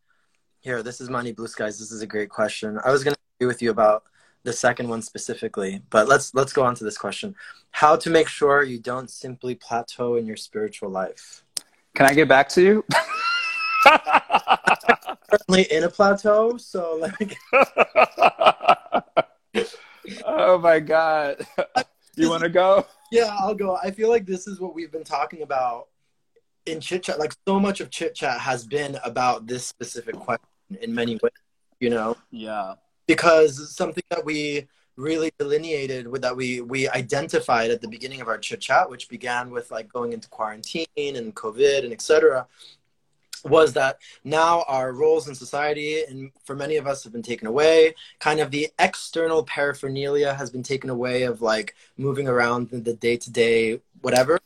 [0.61, 1.79] Here, this is Money Blue Skies.
[1.79, 2.79] This is a great question.
[2.85, 4.05] I was gonna agree with you about
[4.45, 7.35] the second one specifically, but let's let's go on to this question:
[7.73, 11.45] How to make sure you don't simply plateau in your spiritual life?
[11.95, 12.85] Can I get back to you?
[15.29, 17.37] Currently in a plateau, so like
[20.27, 21.47] oh my god.
[22.17, 22.85] You want to go?
[23.13, 23.79] Yeah, I'll go.
[23.83, 25.87] I feel like this is what we've been talking about
[26.67, 27.19] in chit chat.
[27.19, 30.45] Like so much of chit chat has been about this specific question
[30.83, 31.33] in many ways,
[31.79, 32.75] you know, Yeah.
[33.07, 38.29] because something that we really delineated with that we we identified at the beginning of
[38.29, 42.47] our chit chat, which began with like going into quarantine and COVID and etc.
[43.45, 47.47] Was that now our roles in society and for many of us have been taken
[47.47, 47.95] away.
[48.19, 52.95] Kind of the external paraphernalia has been taken away of like moving around in the
[52.95, 54.39] day to day, whatever.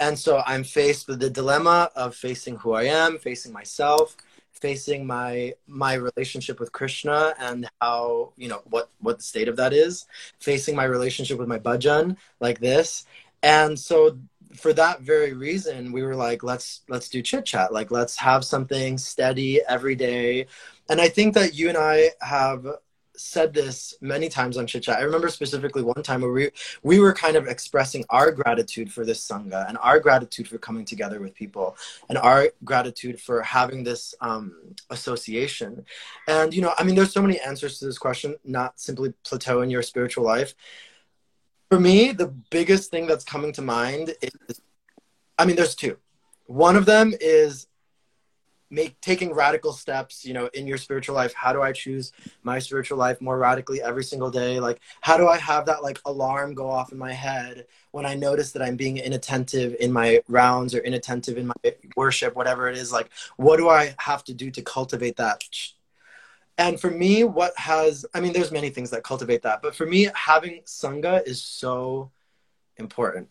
[0.00, 4.16] and so I'm faced with the dilemma of facing who I am, facing myself,
[4.52, 9.56] facing my my relationship with Krishna and how you know what what the state of
[9.56, 10.06] that is,
[10.40, 13.04] facing my relationship with my bhajan like this,
[13.42, 14.18] and so
[14.56, 17.72] for that very reason we were like let's let's do chit chat.
[17.72, 20.46] Like let's have something steady every day.
[20.88, 22.66] And i think that you and i have
[23.16, 24.98] said this many times on chit chat.
[24.98, 26.50] I remember specifically one time where we
[26.82, 30.84] we were kind of expressing our gratitude for this sangha and our gratitude for coming
[30.84, 31.76] together with people
[32.08, 34.54] and our gratitude for having this um,
[34.90, 35.84] association.
[36.28, 39.62] And you know i mean there's so many answers to this question not simply plateau
[39.62, 40.54] in your spiritual life
[41.68, 44.60] for me, the biggest thing that's coming to mind is
[45.38, 45.98] I mean, there's two.
[46.46, 47.66] One of them is
[48.70, 51.32] make taking radical steps you know in your spiritual life.
[51.34, 54.58] How do i choose my spiritual life more radically every single day?
[54.58, 58.14] Like how do i have that like alarm go off in my head when i
[58.14, 61.54] notice that i'm being inattentive in my rounds or inattentive in my
[61.96, 62.92] worship whatever it is?
[62.92, 65.44] Like what do i have to do to cultivate that
[66.58, 69.86] and for me what has i mean there's many things that cultivate that but for
[69.86, 72.10] me having sangha is so
[72.78, 73.28] important.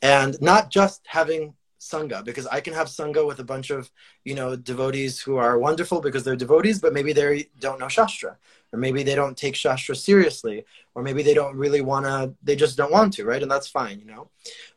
[0.00, 3.90] And not just having sangha because i can have sangha with a bunch of
[4.24, 8.36] you know devotees who are wonderful because they're devotees but maybe they don't know shastra
[8.72, 12.54] or maybe they don't take shastra seriously or maybe they don't really want to they
[12.54, 13.42] just don't want to right?
[13.42, 14.28] And that's fine you know?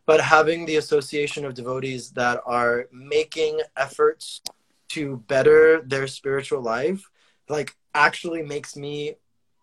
[0.08, 4.42] But having the association of devotees that are making efforts
[4.90, 7.08] to better their spiritual life
[7.50, 9.16] like actually makes me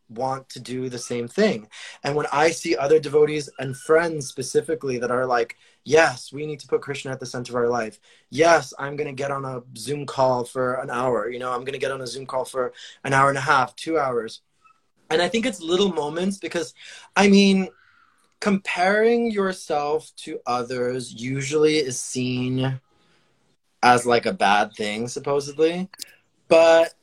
[0.08, 1.68] want to do the same thing.
[2.04, 6.60] And when I see other devotees and friends specifically that are like, yes, we need
[6.60, 7.98] to put Krishna at the center of our life.
[8.30, 11.30] Yes, I'm going to get on a Zoom call for an hour.
[11.30, 12.72] You know, I'm going to get on a Zoom call for
[13.04, 14.42] an hour and a half, two hours.
[15.10, 16.74] And I think it's little moments because,
[17.16, 17.68] I mean,
[18.40, 22.80] comparing yourself to others usually is seen
[23.82, 25.88] as like a bad thing, supposedly.
[26.48, 26.94] But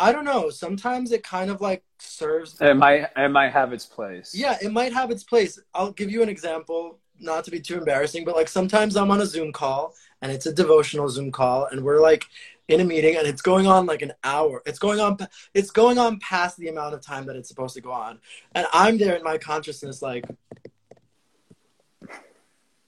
[0.00, 0.48] I don't know.
[0.48, 2.58] Sometimes it kind of like serves.
[2.58, 4.34] It might it might have its place.
[4.34, 5.60] Yeah, it might have its place.
[5.74, 9.20] I'll give you an example, not to be too embarrassing, but like sometimes I'm on
[9.20, 12.24] a Zoom call and it's a devotional Zoom call, and we're like
[12.68, 14.62] in a meeting and it's going on like an hour.
[14.64, 15.18] It's going on.
[15.52, 18.20] It's going on past the amount of time that it's supposed to go on,
[18.54, 20.24] and I'm there in my consciousness like.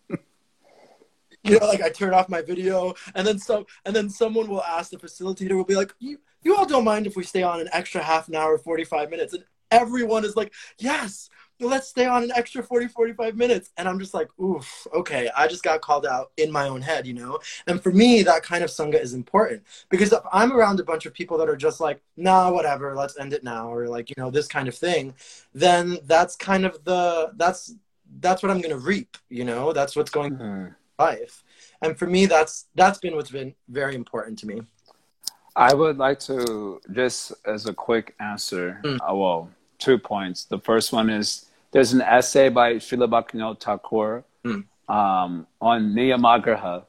[1.45, 4.63] you know, like I turn off my video, and then some, and then someone will
[4.63, 7.61] ask the facilitator, will be like, "You, you all don't mind if we stay on
[7.61, 9.35] an extra half an hour, 45 minutes.
[9.35, 13.71] And everyone is like, yes, let's stay on an extra 40, 45 minutes.
[13.77, 17.07] And I'm just like, oof, okay, I just got called out in my own head,
[17.07, 17.39] you know?
[17.67, 21.07] And for me, that kind of Sangha is important because if I'm around a bunch
[21.07, 24.15] of people that are just like, nah, whatever, let's end it now, or like, you
[24.19, 25.15] know, this kind of thing,
[25.55, 27.75] then that's kind of the, that's,
[28.21, 29.73] that's what I'm going to reap, you know?
[29.73, 30.73] That's what's going mm-hmm.
[30.99, 31.43] life.
[31.81, 34.63] And for me, that's, that's been what's been very important to me.
[35.55, 38.81] I would like to just as a quick answer.
[38.85, 38.97] Mm.
[38.97, 40.45] Uh, well, two points.
[40.45, 44.65] The first one is there's an essay by Srila Bhaktivinoda Thakur mm.
[44.89, 46.85] um, on Niyamagraha.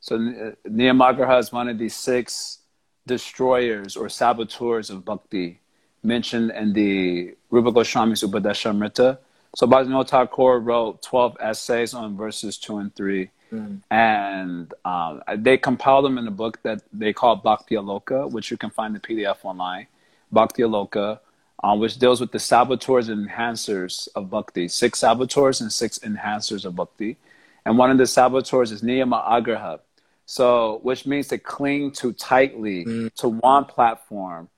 [0.00, 2.58] So Niyamagraha is one of the six
[3.06, 5.60] destroyers or saboteurs of bhakti
[6.02, 9.18] mentioned in the Rupa Goswami's Upadeshamrita.
[9.56, 13.82] So Bhaktivinoda Thakur wrote 12 essays on verses 2 and 3 Mm.
[13.90, 18.56] And um, they compiled them in a book that they call Bhakti Aloka, which you
[18.56, 19.86] can find the PDF online.
[20.30, 21.20] Bhakti Aloka,
[21.62, 24.68] um, which deals with the saboteurs and enhancers of Bhakti.
[24.68, 27.16] Six saboteurs and six enhancers of Bhakti.
[27.64, 29.80] And one of the saboteurs is Niyama Agraha.
[30.24, 33.14] So, which means to cling too tightly mm.
[33.16, 34.48] to one platform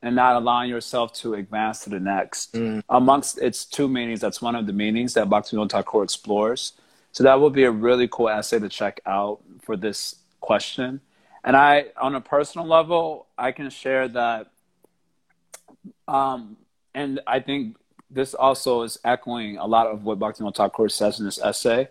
[0.00, 2.52] and not allowing yourself to advance to the next.
[2.52, 2.82] Mm.
[2.88, 6.74] Amongst its two meanings, that's one of the meanings that Bhaktivinoda Thakur explores.
[7.14, 11.00] So that would be a really cool essay to check out for this question.
[11.44, 14.50] And I, on a personal level, I can share that.
[16.08, 16.56] Um,
[16.92, 17.76] and I think
[18.10, 21.88] this also is echoing a lot of what Bhaktivinoda Thakur says in this essay.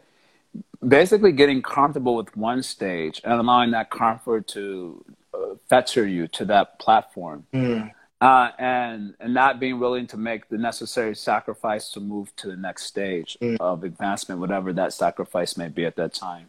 [0.86, 6.46] Basically, getting comfortable with one stage and allowing that comfort to uh, fetter you to
[6.46, 7.46] that platform.
[7.54, 7.94] Mm
[8.24, 12.56] uh, and and not being willing to make the necessary sacrifice to move to the
[12.56, 13.58] next stage mm.
[13.60, 16.48] of advancement, whatever that sacrifice may be at that time.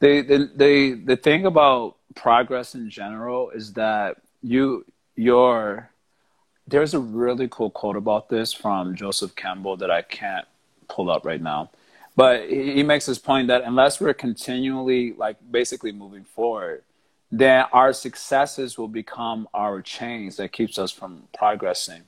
[0.00, 4.84] The, the the the thing about progress in general is that you
[5.14, 5.90] your
[6.66, 10.46] there's a really cool quote about this from Joseph Campbell that I can't
[10.88, 11.70] pull up right now.
[12.16, 16.82] But he makes this point that unless we're continually like basically moving forward,
[17.30, 22.02] then our successes will become our chains that keeps us from progressing.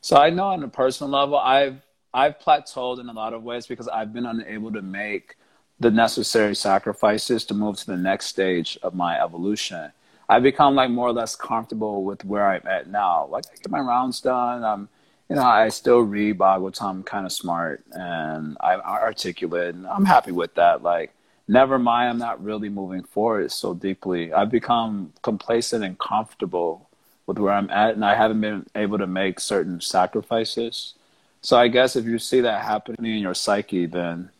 [0.00, 1.80] So I know on a personal level, I've
[2.12, 5.36] I've plateaued in a lot of ways because I've been unable to make
[5.78, 9.92] the necessary sacrifices to move to the next stage of my evolution.
[10.28, 13.26] I've become like more or less comfortable with where I'm at now.
[13.30, 14.64] Like I get my rounds done.
[14.64, 14.88] I'm,
[15.28, 20.32] you know, I still read Bhagavatam kind of smart and I'm articulate and I'm happy
[20.32, 20.82] with that.
[20.82, 21.12] Like,
[21.48, 24.32] never mind, I'm not really moving forward so deeply.
[24.32, 26.88] I've become complacent and comfortable
[27.26, 30.94] with where I'm at and I haven't been able to make certain sacrifices.
[31.40, 34.30] So I guess if you see that happening in your psyche, then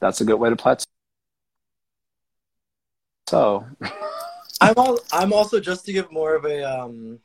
[0.00, 0.84] that's a good way to plateau.
[3.28, 3.66] So
[4.60, 7.20] I'm all, I'm also just to give more of a um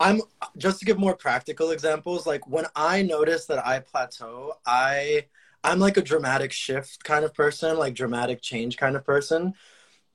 [0.00, 0.20] I'm
[0.56, 5.26] just to give more practical examples like when I notice that I plateau, I
[5.64, 9.54] I'm like a dramatic shift kind of person, like dramatic change kind of person.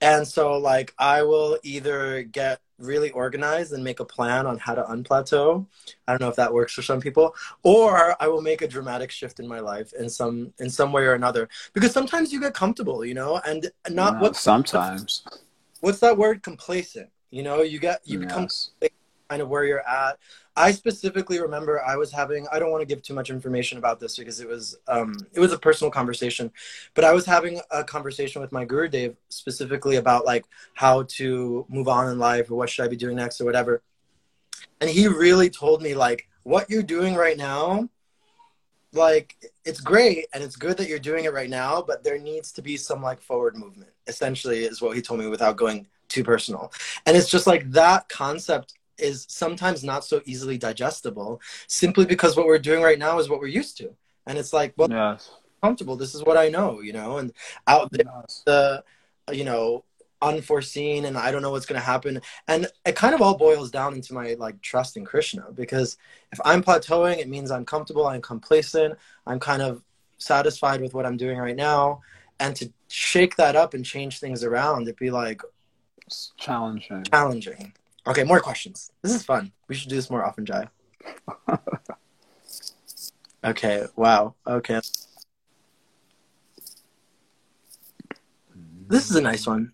[0.02, 4.76] And so like I will either get really organized and make a plan on how
[4.76, 5.66] to unplateau.
[6.08, 9.12] I don't know if that works for some people, or I will make a dramatic
[9.12, 11.48] shift in my life in some in some way or another.
[11.74, 15.24] Because sometimes you get comfortable, you know, and not no, what sometimes
[15.80, 18.70] what's that word complacent you know you get you become yes.
[19.34, 20.20] Kind of where you're at.
[20.56, 24.00] I specifically remember i was having i don't want to give too much information about
[24.00, 26.52] this because it was um it was a personal conversation
[26.94, 31.88] but i was having a conversation with my gurudev specifically about like how to move
[31.88, 33.82] on in life or what should i be doing next or whatever.
[34.80, 37.90] And he really told me like what you're doing right now
[38.92, 42.52] like it's great and it's good that you're doing it right now but there needs
[42.52, 46.24] to be some like forward movement essentially is what he told me without going too
[46.24, 46.72] personal.
[47.06, 52.46] And it's just like that concept is sometimes not so easily digestible simply because what
[52.46, 53.90] we're doing right now is what we're used to
[54.28, 55.32] and it's like well yes.
[55.62, 57.34] comfortable this is what i know you know and
[57.68, 58.44] out there yes.
[58.46, 58.84] the
[59.32, 59.84] you know
[60.24, 62.22] unforeseen and I don't know what's going to happen.
[62.48, 65.98] And it kind of all boils down into my like trust in Krishna because
[66.32, 69.84] if I'm plateauing, it means I'm comfortable, I'm complacent, I'm kind of
[70.18, 72.02] satisfied with what I'm doing right now.
[72.40, 75.42] And to shake that up and change things around, it'd be like
[76.06, 77.04] it's challenging.
[77.04, 77.74] Challenging.
[78.06, 78.92] Okay, more questions.
[79.02, 79.52] This is fun.
[79.68, 80.68] We should do this more often, Jai.
[83.46, 84.36] okay, wow.
[84.46, 84.82] Okay.
[88.88, 89.74] This is a nice one.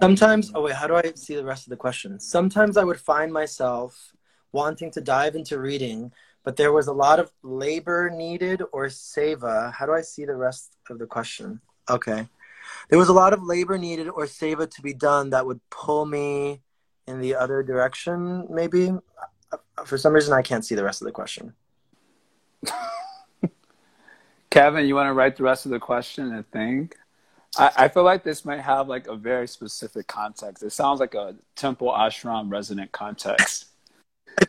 [0.00, 2.20] Sometimes, oh wait, how do I see the rest of the question?
[2.20, 4.12] Sometimes I would find myself
[4.52, 6.12] wanting to dive into reading,
[6.44, 9.72] but there was a lot of labor needed or seva.
[9.72, 11.60] How do I see the rest of the question?
[11.88, 12.28] Okay.
[12.88, 16.06] There was a lot of labor needed or seva to be done that would pull
[16.06, 16.60] me
[17.06, 18.92] in the other direction, maybe.
[19.84, 21.52] For some reason, I can't see the rest of the question.
[24.50, 26.96] Kevin, you want to write the rest of the question, I think?
[27.58, 30.62] I, I feel like this might have like a very specific context.
[30.62, 33.66] It sounds like a temple ashram resident context,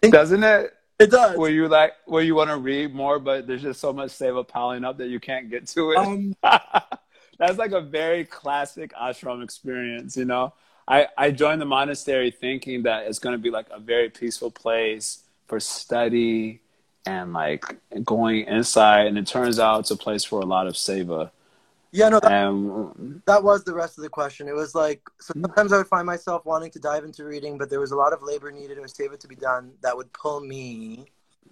[0.01, 0.73] doesn't it?
[0.99, 1.37] It does.
[1.37, 4.47] Where you like where you want to read more, but there's just so much seva
[4.47, 5.97] piling up that you can't get to it.
[5.97, 6.35] Um,
[7.37, 10.53] That's like a very classic ashram experience, you know.
[10.87, 14.51] I, I joined the monastery thinking that it's going to be like a very peaceful
[14.51, 16.61] place for study
[17.05, 17.63] and like
[18.03, 21.31] going inside, and it turns out it's a place for a lot of seva.
[21.91, 24.47] Yeah, no, that, Um, that was the rest of the question.
[24.47, 27.69] It was like so sometimes I would find myself wanting to dive into reading, but
[27.69, 30.41] there was a lot of labor needed or seva to be done that would pull
[30.41, 31.05] me.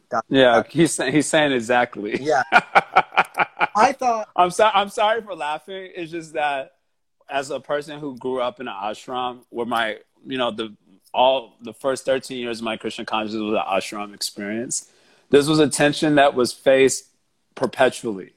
[0.10, 0.22] Down.
[0.30, 2.22] yeah, he's saying he's saying exactly.
[2.22, 2.44] Yeah.
[3.76, 4.72] I thought I'm sorry.
[4.74, 5.92] I'm sorry for laughing.
[5.96, 6.74] It's just that
[7.30, 10.76] as a person who grew up in an ashram, where my you know the
[11.14, 14.90] all the first 13 years of my Krishna consciousness was an ashram experience.
[15.30, 17.06] This was a tension that was faced
[17.56, 18.34] perpetually.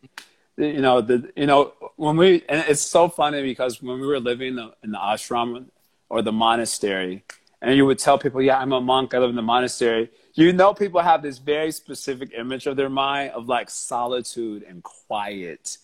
[0.57, 4.21] You know the you know when we and it's so funny because when we were
[4.21, 5.67] living in the, in the ashram
[6.09, 7.25] or the monastery,
[7.61, 9.15] and you would tell people, "Yeah, I'm a monk.
[9.15, 10.11] I live in the monastery."
[10.45, 14.83] you know people have this very specific image of their mind of like solitude and
[14.85, 15.79] quiet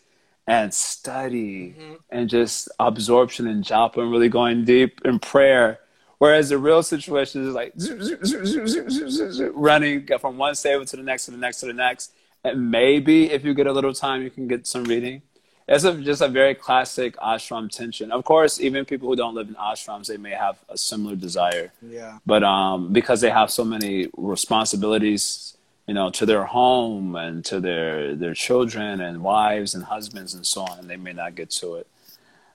[0.47, 1.95] and study mm-hmm.
[2.11, 5.81] and just absorption and japa and really going deep in prayer.
[6.19, 7.73] Whereas the real situation is like
[9.55, 12.13] running from one stable to the next to the next to the next.
[12.45, 15.23] And maybe if you get a little time you can get some reading.
[15.67, 18.13] It's a, just a very classic ashram tension.
[18.13, 21.73] Of course, even people who don't live in ashrams, they may have a similar desire
[21.81, 22.19] yeah.
[22.27, 25.57] but um, because they have so many responsibilities,
[25.87, 30.47] you know, to their home and to their their children and wives and husbands and
[30.47, 31.87] so on, and they may not get to it.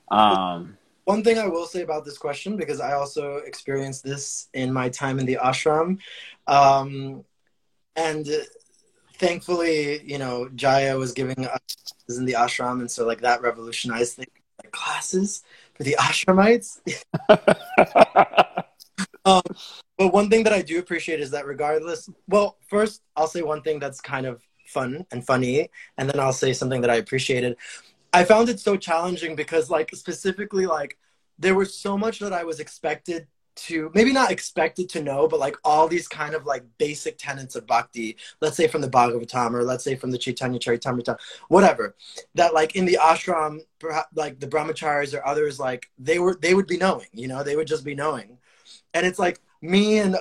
[0.09, 4.71] Um, One thing I will say about this question, because I also experienced this in
[4.71, 5.97] my time in the ashram,
[6.47, 7.23] um,
[7.95, 8.27] and
[9.19, 11.59] thankfully, you know, Jaya was giving us
[12.07, 14.31] in the ashram, and so like that revolutionized things
[14.63, 15.43] like classes
[15.75, 16.79] for the ashramites.
[19.25, 19.41] um,
[19.97, 23.61] but one thing that I do appreciate is that regardless, well, first I'll say one
[23.61, 27.57] thing that's kind of fun and funny, and then I'll say something that I appreciated.
[28.13, 30.97] I found it so challenging because, like, specifically, like,
[31.37, 33.27] there was so much that I was expected
[33.63, 37.55] to maybe not expected to know, but like all these kind of like basic tenets
[37.55, 41.95] of bhakti, let's say from the Bhagavatam or let's say from the Chaitanya Charitamrita, whatever,
[42.35, 46.53] that like in the ashram, perhaps like the brahmacharis or others, like they were, they
[46.53, 48.37] would be knowing, you know, they would just be knowing.
[48.93, 50.17] And it's like me and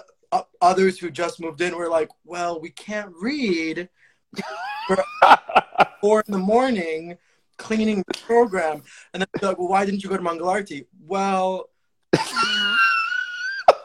[0.61, 3.89] others who just moved in were like, well, we can't read
[6.01, 7.16] four in the morning
[7.59, 8.82] cleaning the program.
[9.12, 10.86] And then they're like, well, why didn't you go to Mangalarti?
[11.07, 11.68] Well,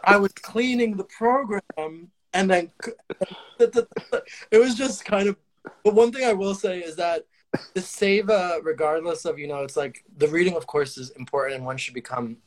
[0.04, 2.72] I was cleaning the program and then
[3.60, 5.38] it was just kind of
[5.84, 7.26] but one thing I will say is that
[7.74, 11.56] the seva, uh, regardless of, you know, it's like the reading of course is important
[11.56, 12.38] and one should become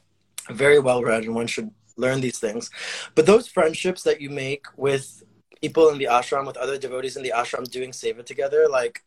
[0.51, 2.71] very well read and one should learn these things.
[3.15, 5.23] But those friendships that you make with
[5.61, 9.05] people in the ashram, with other devotees in the ashram doing seva together, like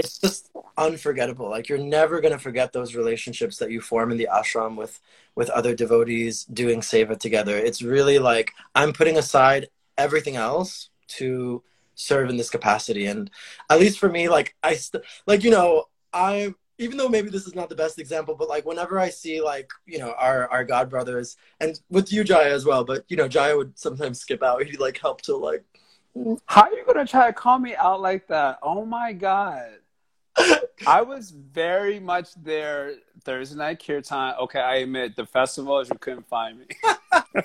[0.00, 1.48] it's just unforgettable.
[1.48, 5.00] Like you're never gonna forget those relationships that you form in the ashram with
[5.34, 7.56] with other devotees doing seva together.
[7.56, 11.62] It's really like I'm putting aside everything else to
[11.94, 13.06] serve in this capacity.
[13.06, 13.30] And
[13.68, 17.46] at least for me, like I st- like you know I even though maybe this
[17.46, 20.64] is not the best example, but like whenever I see like you know our our
[20.64, 24.42] god brothers and with you Jaya as well, but you know Jaya would sometimes skip
[24.42, 24.64] out.
[24.64, 25.64] He'd like help to like
[26.46, 28.58] how are you gonna try to call me out like that?
[28.62, 29.78] Oh my god.
[30.86, 34.34] I was very much there Thursday night kirtan.
[34.40, 36.66] Okay, I admit the festival you couldn't find me.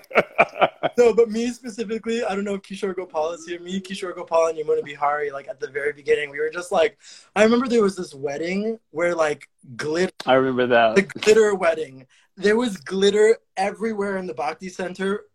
[0.98, 3.60] no, but me specifically, I don't know if Kishore Gopal is here.
[3.60, 6.98] Me, Kishore Gopal, and Yamuna Bihari, like at the very beginning, we were just like,
[7.36, 10.14] I remember there was this wedding where like glitter.
[10.26, 10.96] I remember that.
[10.96, 12.08] The glitter wedding.
[12.38, 15.26] There was glitter everywhere in the Bhakti Center,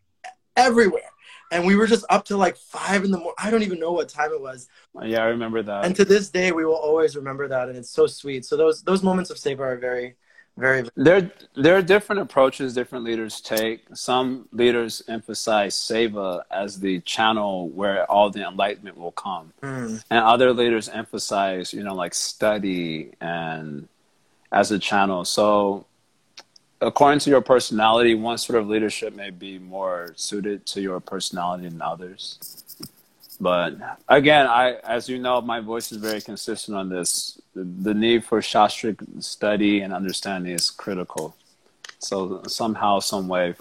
[0.56, 1.10] everywhere
[1.50, 3.34] and we were just up to like five in the morning.
[3.38, 4.68] I don't even know what time it was.
[5.02, 5.84] Yeah, I remember that.
[5.84, 8.44] And to this day, we will always remember that, and it's so sweet.
[8.44, 10.14] So those those moments of seva are very,
[10.56, 10.88] very.
[10.96, 13.84] There there are different approaches different leaders take.
[13.94, 20.02] Some leaders emphasize seva as the channel where all the enlightenment will come, mm.
[20.10, 23.88] and other leaders emphasize you know like study and
[24.52, 25.24] as a channel.
[25.24, 25.86] So
[26.80, 31.68] according to your personality, one sort of leadership may be more suited to your personality
[31.68, 32.38] than others.
[33.40, 33.76] But
[34.08, 37.40] again, I, as you know, my voice is very consistent on this.
[37.54, 41.34] The, the need for shastric study and understanding is critical.
[41.98, 43.54] So somehow, some way,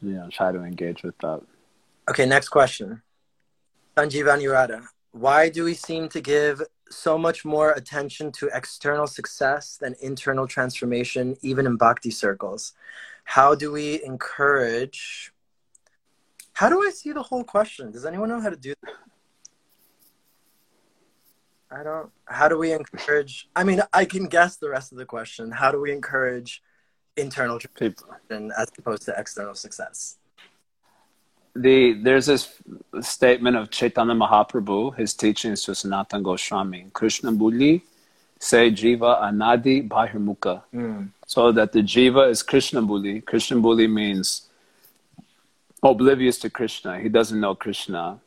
[0.00, 1.42] you know, try to engage with that.
[2.08, 3.02] Okay, next question.
[3.96, 4.82] Sanjeevan Radha.
[5.10, 10.46] Why do we seem to give so much more attention to external success than internal
[10.46, 12.72] transformation, even in bhakti circles.
[13.24, 15.32] How do we encourage?
[16.54, 17.90] How do I see the whole question?
[17.90, 18.92] Does anyone know how to do that?
[21.70, 22.10] I don't.
[22.24, 23.48] How do we encourage?
[23.54, 25.50] I mean, I can guess the rest of the question.
[25.50, 26.62] How do we encourage
[27.16, 30.18] internal transformation as opposed to external success?
[31.54, 32.54] The there's this
[33.00, 37.82] statement of Chaitanya Mahaprabhu, his teachings to Sanatan Goswami, Krishna Bhuli,
[38.38, 40.62] say Jiva Anadi Bahirmukha.
[40.74, 41.08] Mm.
[41.26, 43.24] So that the Jiva is Krishna Bhuli.
[43.24, 44.48] Krishna Bhuli means
[45.82, 47.00] oblivious to Krishna.
[47.00, 48.20] He doesn't know Krishna.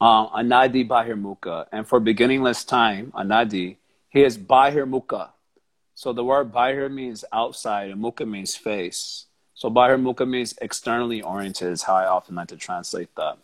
[0.00, 1.66] Um, Anadi Bahirmukha.
[1.72, 3.76] And for beginningless time, Anadi,
[4.10, 5.30] he is Bahirmukha.
[5.94, 9.24] So the word Bahir means outside and Mukha means face.
[9.56, 13.38] So Bahirmukha means externally oriented is how I often like to translate that.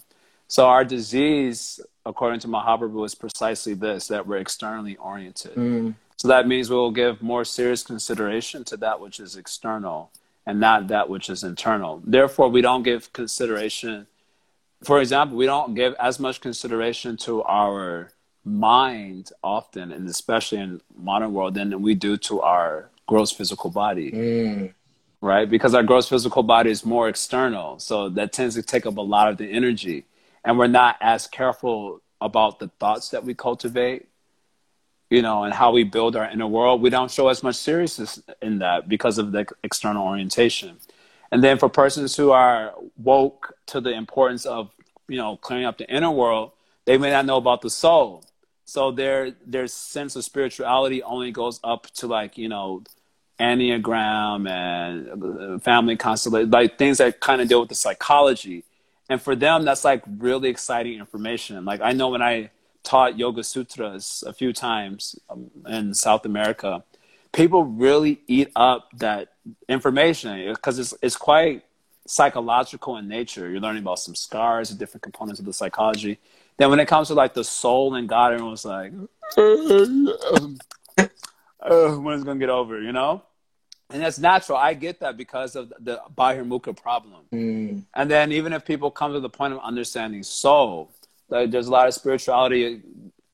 [0.46, 5.54] So our disease, according to Mahaprabhu, is precisely this, that we're externally oriented.
[5.54, 5.94] Mm.
[6.16, 10.10] So that means we will give more serious consideration to that which is external
[10.44, 12.02] and not that which is internal.
[12.04, 14.06] Therefore, we don't give consideration,
[14.84, 18.10] for example, we don't give as much consideration to our
[18.44, 24.12] mind often, and especially in modern world, than we do to our gross physical body.
[24.12, 24.74] Mm
[25.22, 25.48] right?
[25.48, 27.78] Because our gross physical body is more external.
[27.78, 30.04] So that tends to take up a lot of the energy.
[30.44, 34.08] And we're not as careful about the thoughts that we cultivate,
[35.10, 36.82] you know, and how we build our inner world.
[36.82, 40.78] We don't show as much seriousness in that because of the external orientation.
[41.30, 44.74] And then for persons who are woke to the importance of,
[45.08, 46.50] you know, clearing up the inner world,
[46.84, 48.24] they may not know about the soul.
[48.64, 52.82] So their their sense of spirituality only goes up to like, you know,
[53.42, 58.64] Enneagram and uh, family constellation, like things that kind of deal with the psychology.
[59.08, 61.64] And for them, that's like really exciting information.
[61.64, 62.50] Like I know when I
[62.84, 66.84] taught Yoga Sutras a few times um, in South America,
[67.32, 69.32] people really eat up that
[69.68, 71.64] information because it's, it's quite
[72.06, 73.50] psychological in nature.
[73.50, 76.18] You're learning about samskaras and different components of the psychology.
[76.58, 78.92] Then when it comes to like the soul and God, everyone's like,
[79.36, 79.86] uh,
[81.96, 83.22] when it's gonna get over, you know?
[83.92, 84.56] And that's natural.
[84.58, 87.22] I get that because of the Bahirmukha problem.
[87.32, 87.82] Mm.
[87.94, 90.90] And then even if people come to the point of understanding soul,
[91.28, 92.80] like there's a lot of spirituality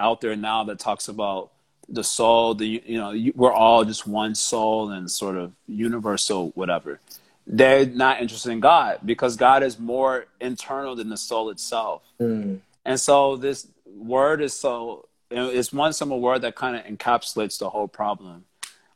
[0.00, 1.50] out there now that talks about
[1.88, 7.00] the soul, the you know, we're all just one soul and sort of universal whatever.
[7.46, 12.02] They're not interested in God because God is more internal than the soul itself.
[12.20, 12.60] Mm.
[12.84, 17.70] And so this word is so it's one simple word that kind of encapsulates the
[17.70, 18.44] whole problem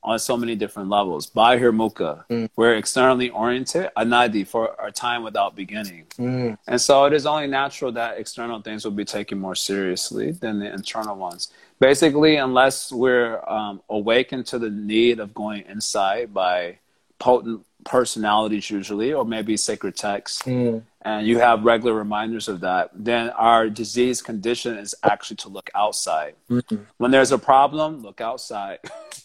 [0.05, 1.31] on so many different levels.
[1.31, 2.49] Bahirmukha, Mm.
[2.57, 6.07] we're externally oriented, anadi for our time without beginning.
[6.19, 6.59] Mm.
[6.67, 10.59] And so it is only natural that external things will be taken more seriously than
[10.59, 11.53] the internal ones.
[11.79, 16.79] Basically, unless we're um, awakened to the need of going inside by
[17.19, 20.83] potent personalities, usually, or maybe sacred texts, Mm.
[21.03, 25.71] and you have regular reminders of that, then our disease condition is actually to look
[25.75, 26.35] outside.
[26.51, 26.87] Mm.
[26.99, 28.79] When there's a problem, look outside.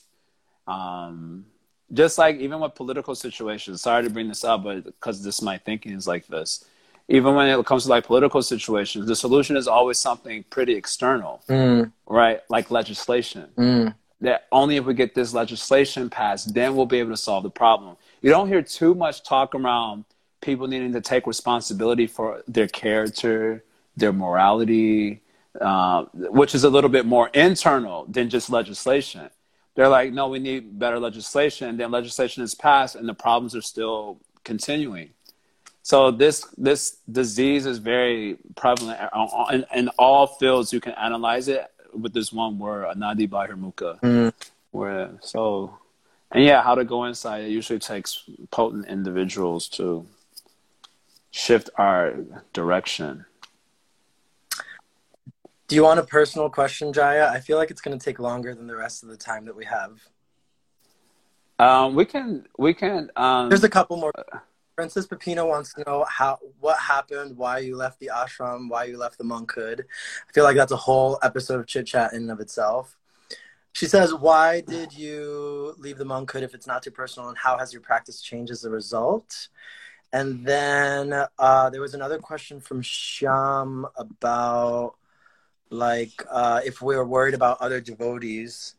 [0.68, 1.46] um,
[1.94, 5.58] just like even with political situations, sorry to bring this up, but because this my
[5.58, 6.66] thinking is like this.
[7.10, 11.42] Even when it comes to like political situations, the solution is always something pretty external,
[11.48, 11.92] Mm.
[12.06, 12.42] right?
[12.50, 13.48] Like legislation.
[13.58, 13.96] Mm.
[14.20, 17.50] That only if we get this legislation passed, then we'll be able to solve the
[17.50, 17.96] problem.
[18.22, 20.04] You don't hear too much talk around
[20.42, 23.64] people needing to take responsibility for their character,
[23.96, 25.22] their morality,
[25.62, 29.30] uh, which is a little bit more internal than just legislation.
[29.78, 31.70] They're like, no, we need better legislation.
[31.70, 35.12] And Then legislation is passed, and the problems are still continuing.
[35.84, 39.00] So this this disease is very prevalent
[39.52, 40.74] in, in all fields.
[40.74, 41.64] You can analyze it
[41.94, 44.00] with this one word, anadi bahirmukha.
[44.02, 44.34] Mm.
[44.72, 45.78] Where so,
[46.32, 47.44] and yeah, how to go inside.
[47.44, 50.08] It usually takes potent individuals to
[51.30, 52.16] shift our
[52.52, 53.27] direction.
[55.68, 57.30] Do you want a personal question, Jaya?
[57.34, 59.56] I feel like it's going to take longer than the rest of the time that
[59.56, 60.02] we have.
[61.60, 63.10] Um, we can we can.
[63.16, 64.14] Um, There's a couple more.
[64.78, 68.98] Princess Pepino wants to know how what happened, why you left the ashram, why you
[68.98, 69.82] left the monkhood.
[69.82, 72.96] I feel like that's a whole episode of chit chat in and of itself.
[73.74, 77.58] She says, "Why did you leave the monkhood if it's not too personal, and how
[77.58, 79.50] has your practice changed as a result?"
[80.14, 84.96] And then uh, there was another question from Sham about
[85.70, 88.76] like uh, if we are worried about other devotees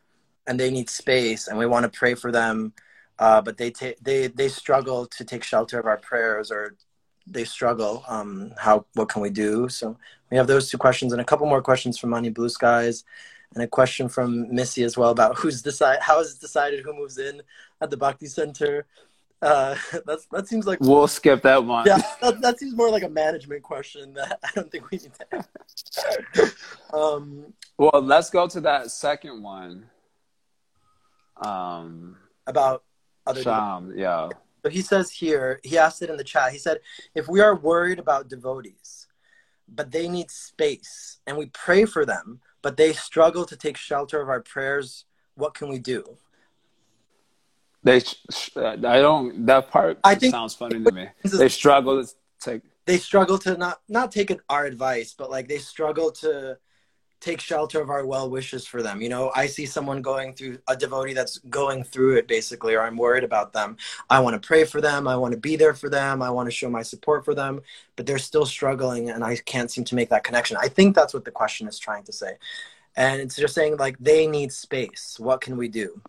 [0.46, 2.72] and they need space and we want to pray for them
[3.18, 6.76] uh, but they ta- they they struggle to take shelter of our prayers or
[7.26, 9.68] they struggle um, how what can we do?
[9.68, 9.96] So
[10.30, 13.04] we have those two questions and a couple more questions from money blue skies
[13.54, 16.94] and a question from missy as well about who's decide how is it decided who
[16.94, 17.42] moves in
[17.80, 18.86] at the bhakti center
[19.42, 19.76] uh,
[20.06, 21.86] that's that seems like we'll skip that one.
[21.86, 25.12] yeah that, that seems more like a management question that i don't think we need
[25.14, 26.56] to ask.
[26.92, 29.86] um Well, let's go to that second one.
[31.40, 32.16] Um,
[32.46, 32.82] about
[33.26, 34.30] other Sham, yeah.
[34.64, 36.50] So he says here, he asked it in the chat.
[36.52, 36.78] He said,
[37.14, 39.06] if we are worried about devotees,
[39.68, 44.20] but they need space, and we pray for them, but they struggle to take shelter
[44.20, 45.04] of our prayers,
[45.36, 46.18] what can we do?
[47.84, 48.02] They,
[48.56, 49.46] I don't.
[49.46, 51.08] That part I think- sounds funny to me.
[51.22, 52.62] They struggle to take.
[52.86, 56.58] They struggle to not not take our advice, but like they struggle to
[57.20, 59.02] take shelter of our well wishes for them.
[59.02, 62.82] You know, I see someone going through a devotee that's going through it basically, or
[62.82, 63.76] I'm worried about them.
[64.08, 65.08] I want to pray for them.
[65.08, 66.22] I want to be there for them.
[66.22, 67.60] I want to show my support for them,
[67.96, 70.56] but they're still struggling and I can't seem to make that connection.
[70.60, 72.36] I think that's what the question is trying to say.
[72.96, 75.16] And it's just saying like they need space.
[75.18, 76.00] What can we do?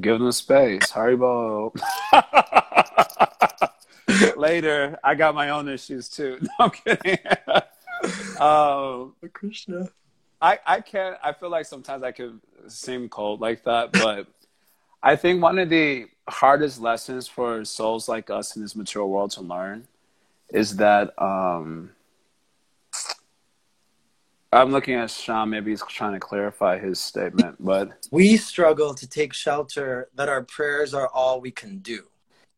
[0.00, 0.90] Give them space.
[0.90, 1.78] Haribol.
[4.36, 6.38] Later, I got my own issues too.
[6.42, 7.18] No, I'm kidding.
[8.40, 9.88] um, Krishna.
[10.40, 14.26] I, I can't, I feel like sometimes I could seem cold like that, but
[15.02, 19.30] I think one of the hardest lessons for souls like us in this material world
[19.32, 19.86] to learn
[20.50, 21.90] is that, um,
[24.56, 29.06] I'm looking at Sean, maybe he's trying to clarify his statement, but We struggle to
[29.06, 32.04] take shelter that our prayers are all we can do.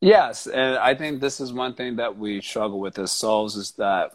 [0.00, 3.72] Yes, and I think this is one thing that we struggle with as souls is
[3.72, 4.12] that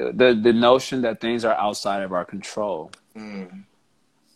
[0.00, 3.64] uh, the the notion that things are outside of our control, mm.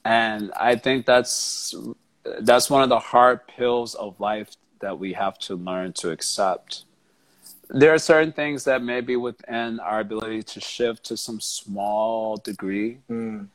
[0.05, 1.75] and I think that's
[2.41, 4.51] that's one of the hard pills of life
[4.81, 6.85] that we have to learn to accept.
[7.69, 12.37] There are certain things that may be within our ability to shift to some small
[12.37, 13.49] degree, Mm.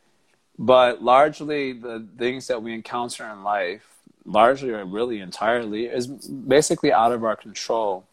[0.60, 3.84] but largely the things that we encounter in life
[4.26, 8.06] largely or really entirely is basically out of our control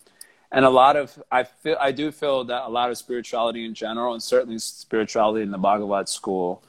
[0.50, 3.74] and a lot of I feel I do feel that a lot of spirituality in
[3.74, 6.62] general, and certainly spirituality in the Bhagavad school,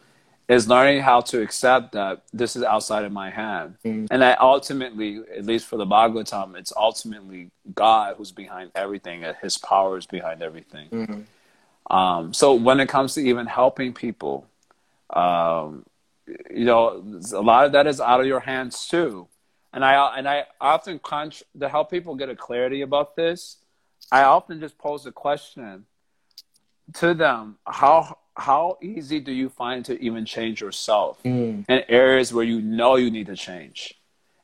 [0.50, 4.08] is learning how to accept that this is outside of my hand, mm.
[4.10, 9.38] and that ultimately, at least for the Bhagavatam, it's ultimately God who's behind everything, and
[9.42, 10.90] His power is behind everything.
[10.90, 11.96] Mm-hmm.
[11.96, 14.48] Um, so when it comes to even helping people,
[15.12, 15.86] um,
[16.50, 19.28] you know, a lot of that is out of your hands too.
[19.72, 23.58] And I and I often conch- to help people get a clarity about this.
[24.12, 25.86] I often just pose a question
[26.96, 31.66] to them: How how easy do you find to even change yourself mm.
[31.68, 33.96] in areas where you know you need to change,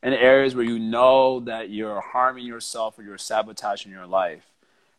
[0.03, 4.43] in areas where you know that you're harming yourself or you're sabotaging your life?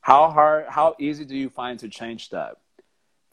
[0.01, 0.67] How hard?
[0.69, 2.57] How easy do you find to change that?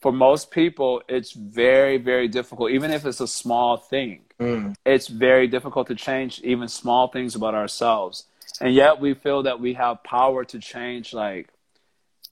[0.02, 4.22] For most people, it's very very difficult, even if it's a small thing.
[4.40, 4.76] Mm.
[4.86, 8.26] It's very difficult to change even small things about ourselves
[8.62, 11.50] and yet we feel that we have power to change like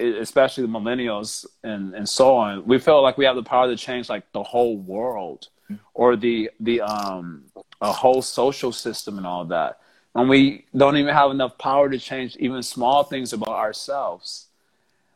[0.01, 3.75] especially the millennials and and so on we feel like we have the power to
[3.75, 5.49] change like the whole world
[5.93, 7.43] or the the um
[7.81, 9.79] a whole social system and all that
[10.15, 14.47] and we don't even have enough power to change even small things about ourselves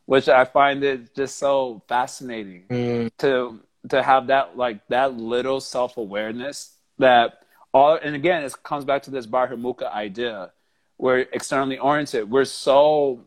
[0.05, 3.11] which i find it just so fascinating mm.
[3.17, 3.59] to
[3.89, 9.11] to have that like that little self-awareness that all and again it comes back to
[9.11, 10.51] this Bahirmukha idea
[10.97, 12.29] we're externally oriented.
[12.29, 13.21] We're so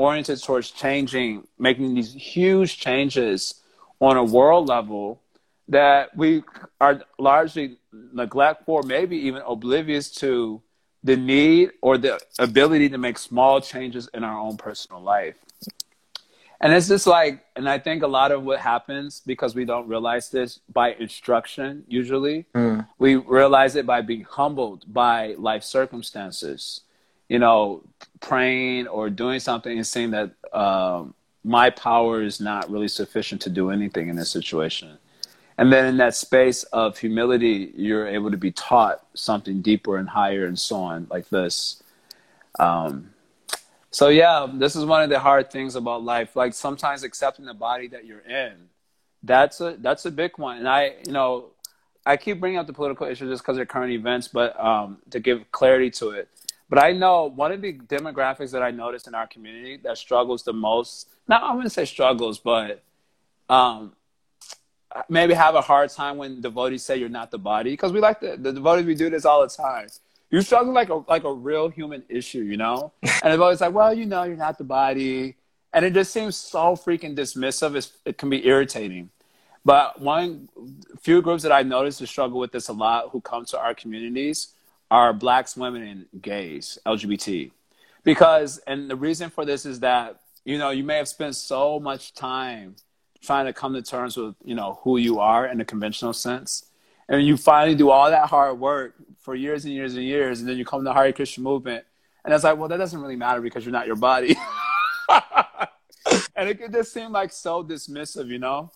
[0.00, 3.60] oriented towards changing, making these huge changes
[4.00, 5.20] on a world level
[5.68, 6.42] that we
[6.80, 10.62] are largely neglectful, maybe even oblivious to
[11.04, 15.36] the need or the ability to make small changes in our own personal life.
[16.62, 19.86] And it's just like, and I think a lot of what happens because we don't
[19.86, 22.86] realize this by instruction, usually, mm.
[22.98, 26.82] we realize it by being humbled by life circumstances
[27.30, 27.82] you know,
[28.18, 31.14] praying or doing something and seeing that um,
[31.44, 34.98] my power is not really sufficient to do anything in this situation.
[35.56, 40.08] And then in that space of humility, you're able to be taught something deeper and
[40.08, 41.80] higher and so on, like this.
[42.58, 43.10] Um,
[43.92, 46.34] so, yeah, this is one of the hard things about life.
[46.34, 48.54] Like sometimes accepting the body that you're in,
[49.22, 50.58] that's a, that's a big one.
[50.58, 51.50] And I, you know,
[52.04, 55.20] I keep bringing up the political issue just because they're current events, but um, to
[55.20, 56.28] give clarity to it
[56.70, 60.44] but I know one of the demographics that I notice in our community that struggles
[60.44, 62.84] the most, not I'm going to say struggles, but
[63.48, 63.92] um,
[65.08, 67.72] maybe have a hard time when devotees say you're not the body.
[67.72, 69.88] Because we like the, the devotees, we do this all the time.
[70.30, 72.92] You struggle like a, like a real human issue, you know?
[73.02, 75.34] And the devotees like, well, you know, you're not the body.
[75.72, 77.74] And it just seems so freaking dismissive.
[77.74, 79.10] It's, it can be irritating.
[79.64, 80.48] But one
[81.00, 83.74] few groups that I noticed to struggle with this a lot who come to our
[83.74, 84.54] communities
[84.90, 87.50] are blacks, women, and gays, LGBT.
[88.02, 91.78] Because, and the reason for this is that, you know, you may have spent so
[91.78, 92.76] much time
[93.22, 96.66] trying to come to terms with, you know, who you are in a conventional sense.
[97.08, 100.48] And you finally do all that hard work for years and years and years, and
[100.48, 101.84] then you come to the Hare Krishna movement.
[102.24, 104.36] And it's like, well, that doesn't really matter because you're not your body.
[106.36, 108.70] and it could just seem like so dismissive, you know?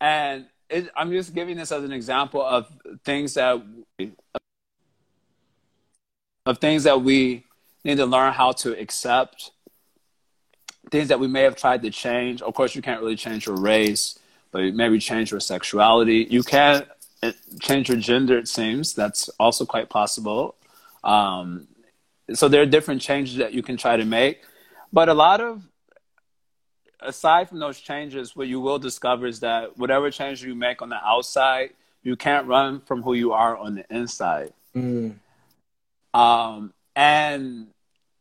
[0.00, 2.66] And it, I'm just giving this as an example of
[3.04, 3.62] things that
[6.46, 7.44] of things that we
[7.84, 9.50] need to learn how to accept,
[10.90, 12.42] things that we may have tried to change.
[12.42, 14.18] Of course, you can't really change your race,
[14.50, 16.26] but maybe change your sexuality.
[16.28, 16.84] You can
[17.22, 18.94] uh, change your gender, it seems.
[18.94, 20.56] That's also quite possible.
[21.02, 21.66] Um,
[22.32, 24.42] so there are different changes that you can try to make.
[24.92, 25.62] But a lot of,
[27.00, 30.88] aside from those changes, what you will discover is that whatever change you make on
[30.88, 31.70] the outside,
[32.02, 34.52] you can't run from who you are on the inside.
[34.74, 35.14] Mm.
[36.14, 37.66] Um, and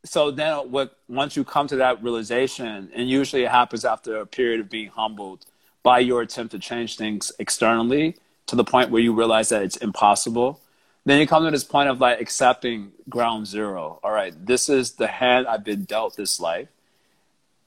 [0.03, 4.25] so then what, once you come to that realization, and usually it happens after a
[4.25, 5.45] period of being humbled
[5.83, 8.15] by your attempt to change things externally
[8.47, 10.59] to the point where you realize that it's impossible,
[11.05, 13.99] then you come to this point of like accepting ground zero.
[14.03, 16.69] All right, this is the hand I've been dealt this life,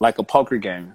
[0.00, 0.94] like a poker game.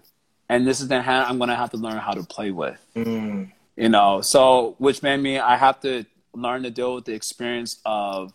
[0.50, 2.78] And this is the hand I'm going to have to learn how to play with.
[2.96, 3.52] Mm.
[3.78, 7.80] You know, so which made me, I have to learn to deal with the experience
[7.86, 8.34] of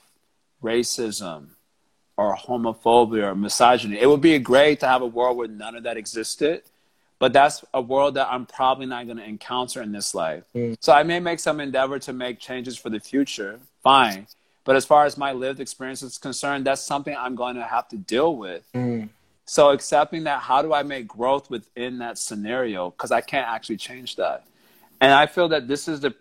[0.63, 1.49] racism
[2.17, 3.99] or homophobia or misogyny.
[3.99, 6.63] It would be great to have a world where none of that existed,
[7.19, 10.45] but that's a world that I'm probably not going to encounter in this life.
[10.55, 10.77] Mm.
[10.81, 14.27] So I may make some endeavor to make changes for the future, fine.
[14.65, 17.89] But as far as my lived experience is concerned, that's something I'm going to have
[17.89, 18.65] to deal with.
[18.75, 19.11] Mm.
[19.45, 22.91] So accepting that, how do I make growth within that scenario?
[22.91, 24.45] Because I can't actually change that.
[25.01, 26.15] And I feel that this is the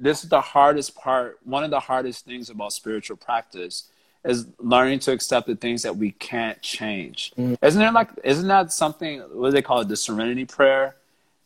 [0.00, 3.88] this is the hardest part one of the hardest things about spiritual practice
[4.24, 7.32] is learning to accept the things that we can't change.
[7.38, 7.56] Mm.
[7.62, 9.88] Isn't there like isn't that something what do they call it?
[9.88, 10.96] The serenity prayer?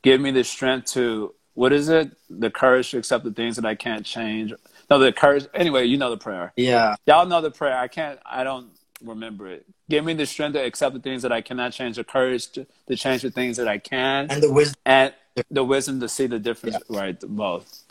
[0.03, 2.11] Give me the strength to what is it?
[2.29, 4.53] The courage to accept the things that I can't change.
[4.91, 6.53] No, the courage anyway, you know the prayer.
[6.57, 6.97] Yeah.
[7.07, 7.77] Y'all know the prayer.
[7.77, 8.71] I can't I don't
[9.03, 9.67] remember it.
[9.89, 12.67] Give me the strength to accept the things that I cannot change, the courage to,
[12.89, 14.81] to change the things that I can, And the wisdom.
[14.87, 15.13] and
[15.51, 16.79] the wisdom to see the difference.
[16.89, 17.84] Right, both.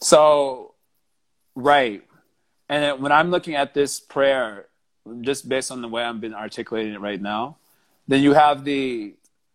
[0.00, 0.74] So,
[1.54, 2.02] right,
[2.68, 4.66] and when I'm looking at this prayer,
[5.20, 7.56] just based on the way I've been articulating it right now,
[8.06, 9.14] then you have the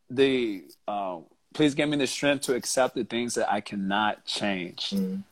[0.09, 1.17] the uh,
[1.53, 5.23] please give me the strength to accept the things that I cannot change, Mm.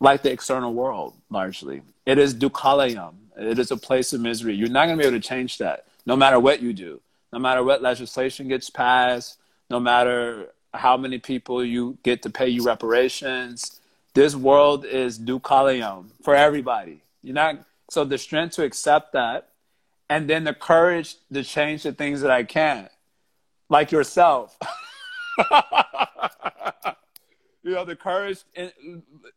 [0.00, 1.14] like the external world.
[1.30, 3.14] Largely, it is dukkhalayam.
[3.36, 4.54] It is a place of misery.
[4.54, 7.00] You're not going to be able to change that, no matter what you do,
[7.32, 9.38] no matter what legislation gets passed,
[9.70, 13.77] no matter how many people you get to pay you reparations.
[14.18, 17.02] This world is dukkhalayam for everybody.
[17.22, 19.50] You're not so the strength to accept that,
[20.10, 22.88] and then the courage to change the things that I can't,
[23.68, 24.58] like yourself.
[27.62, 28.40] you know the courage.
[28.54, 28.74] It,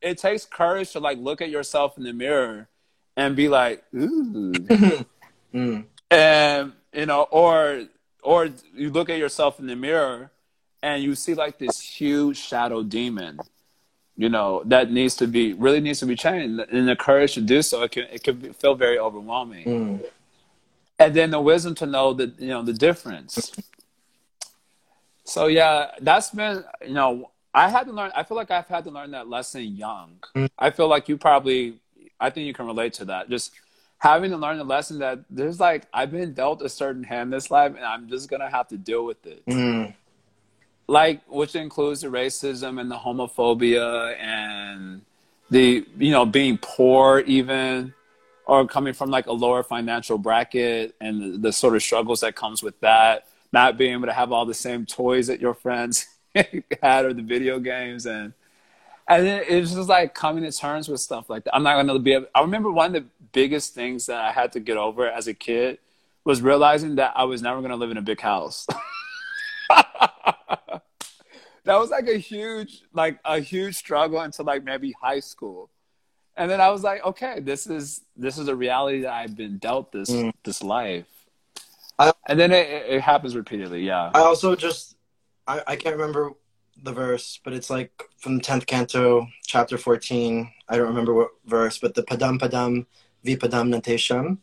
[0.01, 2.67] it takes courage to like look at yourself in the mirror
[3.15, 4.51] and be like, ooh,
[5.53, 5.85] Mm.
[6.09, 7.83] and you know, or
[8.23, 10.31] or you look at yourself in the mirror
[10.81, 13.39] and you see like this huge shadow demon,
[14.21, 17.41] you know, that needs to be really needs to be changed, and the courage to
[17.41, 17.81] do so.
[17.83, 20.05] It can it can be- feel very overwhelming, Mm.
[20.99, 23.51] and then the wisdom to know that you know the difference.
[25.23, 28.11] So yeah, that's been you know I had to learn.
[28.15, 30.09] I feel like I've had to learn that lesson young.
[30.35, 30.49] Mm.
[30.57, 31.79] I feel like you probably.
[32.19, 33.29] I think you can relate to that.
[33.29, 33.51] Just
[33.97, 37.49] having to learn the lesson that there's like I've been dealt a certain hand this
[37.49, 39.43] life, and I'm just gonna have to deal with it.
[39.47, 39.95] Mm.
[40.87, 45.01] Like, which includes the racism and the homophobia and
[45.51, 47.93] the you know being poor even
[48.45, 52.35] or coming from like a lower financial bracket and the, the sort of struggles that
[52.35, 56.07] comes with that not being able to have all the same toys that your friends
[56.81, 58.33] had or the video games and
[59.07, 61.53] and then it's just like coming to terms with stuff like that.
[61.53, 64.53] I'm not gonna be able i remember one of the biggest things that i had
[64.53, 65.79] to get over as a kid
[66.23, 68.67] was realizing that i was never gonna live in a big house
[71.65, 75.69] that was like a huge like a huge struggle until like maybe high school
[76.37, 79.57] and then i was like okay this is this is a reality that i've been
[79.57, 80.31] dealt this Mm.
[80.43, 81.07] this life
[81.99, 84.95] I- and then it, it happens repeatedly yeah I also just
[85.47, 86.31] I, I can't remember
[86.83, 90.51] the verse, but it's like from the tenth canto, chapter fourteen.
[90.69, 92.85] I don't remember what verse, but the padam padam
[93.25, 94.39] vipadam natesham.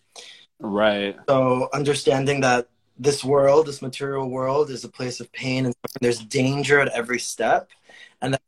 [0.61, 2.69] right So understanding that
[2.99, 7.19] this world, this material world, is a place of pain and there's danger at every
[7.19, 7.71] step.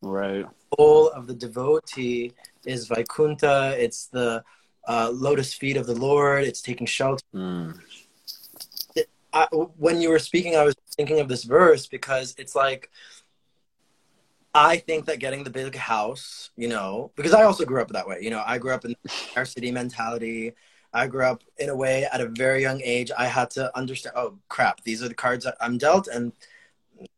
[0.02, 0.46] right
[0.76, 2.32] goal of the devotee
[2.64, 3.74] is Vaikuntha.
[3.78, 4.42] It's the
[4.88, 6.44] uh, lotus feet of the Lord.
[6.44, 7.24] It's taking shelter.
[7.34, 7.78] Mm.
[9.32, 12.90] I, when you were speaking, I was thinking of this verse because it's like,
[14.52, 18.08] I think that getting the big house, you know, because I also grew up that
[18.08, 18.18] way.
[18.20, 18.96] You know, I grew up in
[19.36, 20.54] our city mentality.
[20.92, 23.10] I grew up in a way at a very young age.
[23.16, 24.16] I had to understand.
[24.16, 24.82] Oh crap!
[24.82, 26.32] These are the cards that I'm dealt, and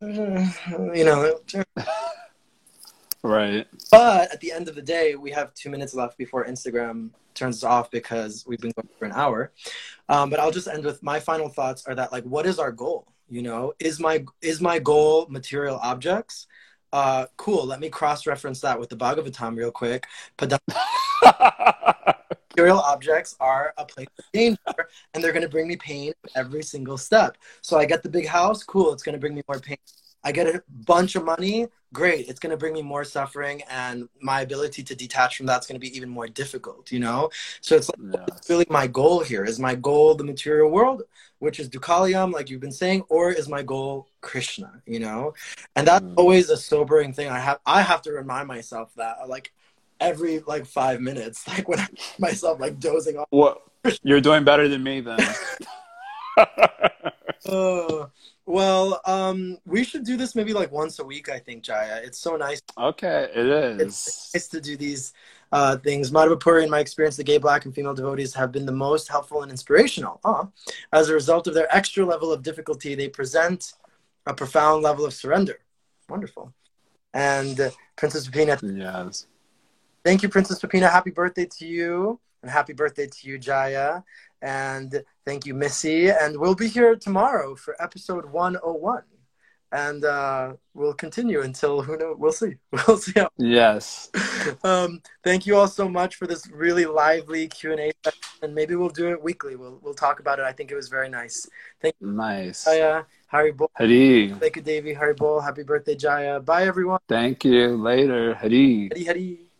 [0.01, 1.41] you know,
[3.23, 7.11] right But at the end of the day, we have two minutes left before Instagram
[7.35, 9.53] turns us off because we've been going for an hour.
[10.09, 12.73] Um, but I'll just end with my final thoughts are that like, what is our
[12.73, 13.07] goal?
[13.31, 16.47] You know, is my is my goal material objects?
[16.93, 17.64] Uh, cool.
[17.64, 20.07] Let me cross reference that with the Bhagavatam real quick.
[20.37, 20.59] Padam-
[22.55, 24.59] material objects are a place of danger
[25.14, 27.36] and they're going to bring me pain every single step.
[27.62, 29.76] So I get the big house, cool, it's going to bring me more pain.
[30.24, 34.09] I get a bunch of money, great, it's going to bring me more suffering and
[34.20, 37.30] my ability to detach from that's going to be even more difficult, you know?
[37.61, 38.26] So it's like yeah.
[38.48, 39.44] really my goal here?
[39.44, 41.03] Is my goal the material world,
[41.40, 45.34] which is Dukkhalayam, like you've been saying, or is my goal Krishna, you know?
[45.74, 46.14] And that's Mm.
[46.16, 47.28] always a sobering thing.
[47.28, 49.53] I have I have to remind myself that like
[50.03, 51.86] every like five minutes, like when I
[52.18, 53.26] myself like dozing off.
[53.30, 53.62] what
[54.03, 55.18] you're doing better than me then
[57.44, 58.07] Uh,
[58.46, 61.28] well, um, we should do this maybe like once a week.
[61.28, 62.00] I think Jaya.
[62.03, 62.61] It's so nice.
[62.78, 63.80] okay it is.
[63.80, 65.12] It's nice to do these
[65.50, 66.12] uh, things.
[66.12, 69.42] Madhavapuri, in my experience, the gay, black, and female devotees have been the most helpful
[69.42, 70.20] and inspirational.
[70.24, 70.44] Uh,
[70.92, 73.72] as a result of their extra level of difficulty, they present
[74.26, 75.59] a profound level of surrender.
[76.09, 76.55] Wonderful.
[77.14, 79.26] And uh, Princess Pepina, yes
[80.05, 80.90] thank you, Princess Pepina.
[80.90, 84.03] Happy birthday to you, and happy birthday to you, Jaya.
[84.40, 86.11] And thank you, Missy.
[86.11, 89.03] And we'll be here tomorrow for episode 101.
[89.72, 92.16] and uh, we'll continue until who knows.
[92.18, 92.57] We'll see.
[92.86, 93.12] We'll see.
[93.16, 93.28] How.
[93.38, 94.11] Yes.
[94.64, 97.92] Um, thank you all so much for this really lively Q and A,
[98.42, 99.55] and maybe we'll do it weekly.
[99.57, 100.44] We'll we'll talk about it.
[100.44, 101.46] I think it was very nice.
[101.80, 102.64] Thank you, Nice.
[102.66, 104.34] Jaya, Haribol, Hari.
[104.42, 105.42] Thank you, Davy, Haribol.
[105.42, 106.40] Happy birthday, Jaya.
[106.40, 106.98] Bye, everyone.
[107.09, 107.76] Thank you.
[107.76, 108.34] Later.
[108.34, 108.90] Hari.
[108.92, 109.51] Hari Hari.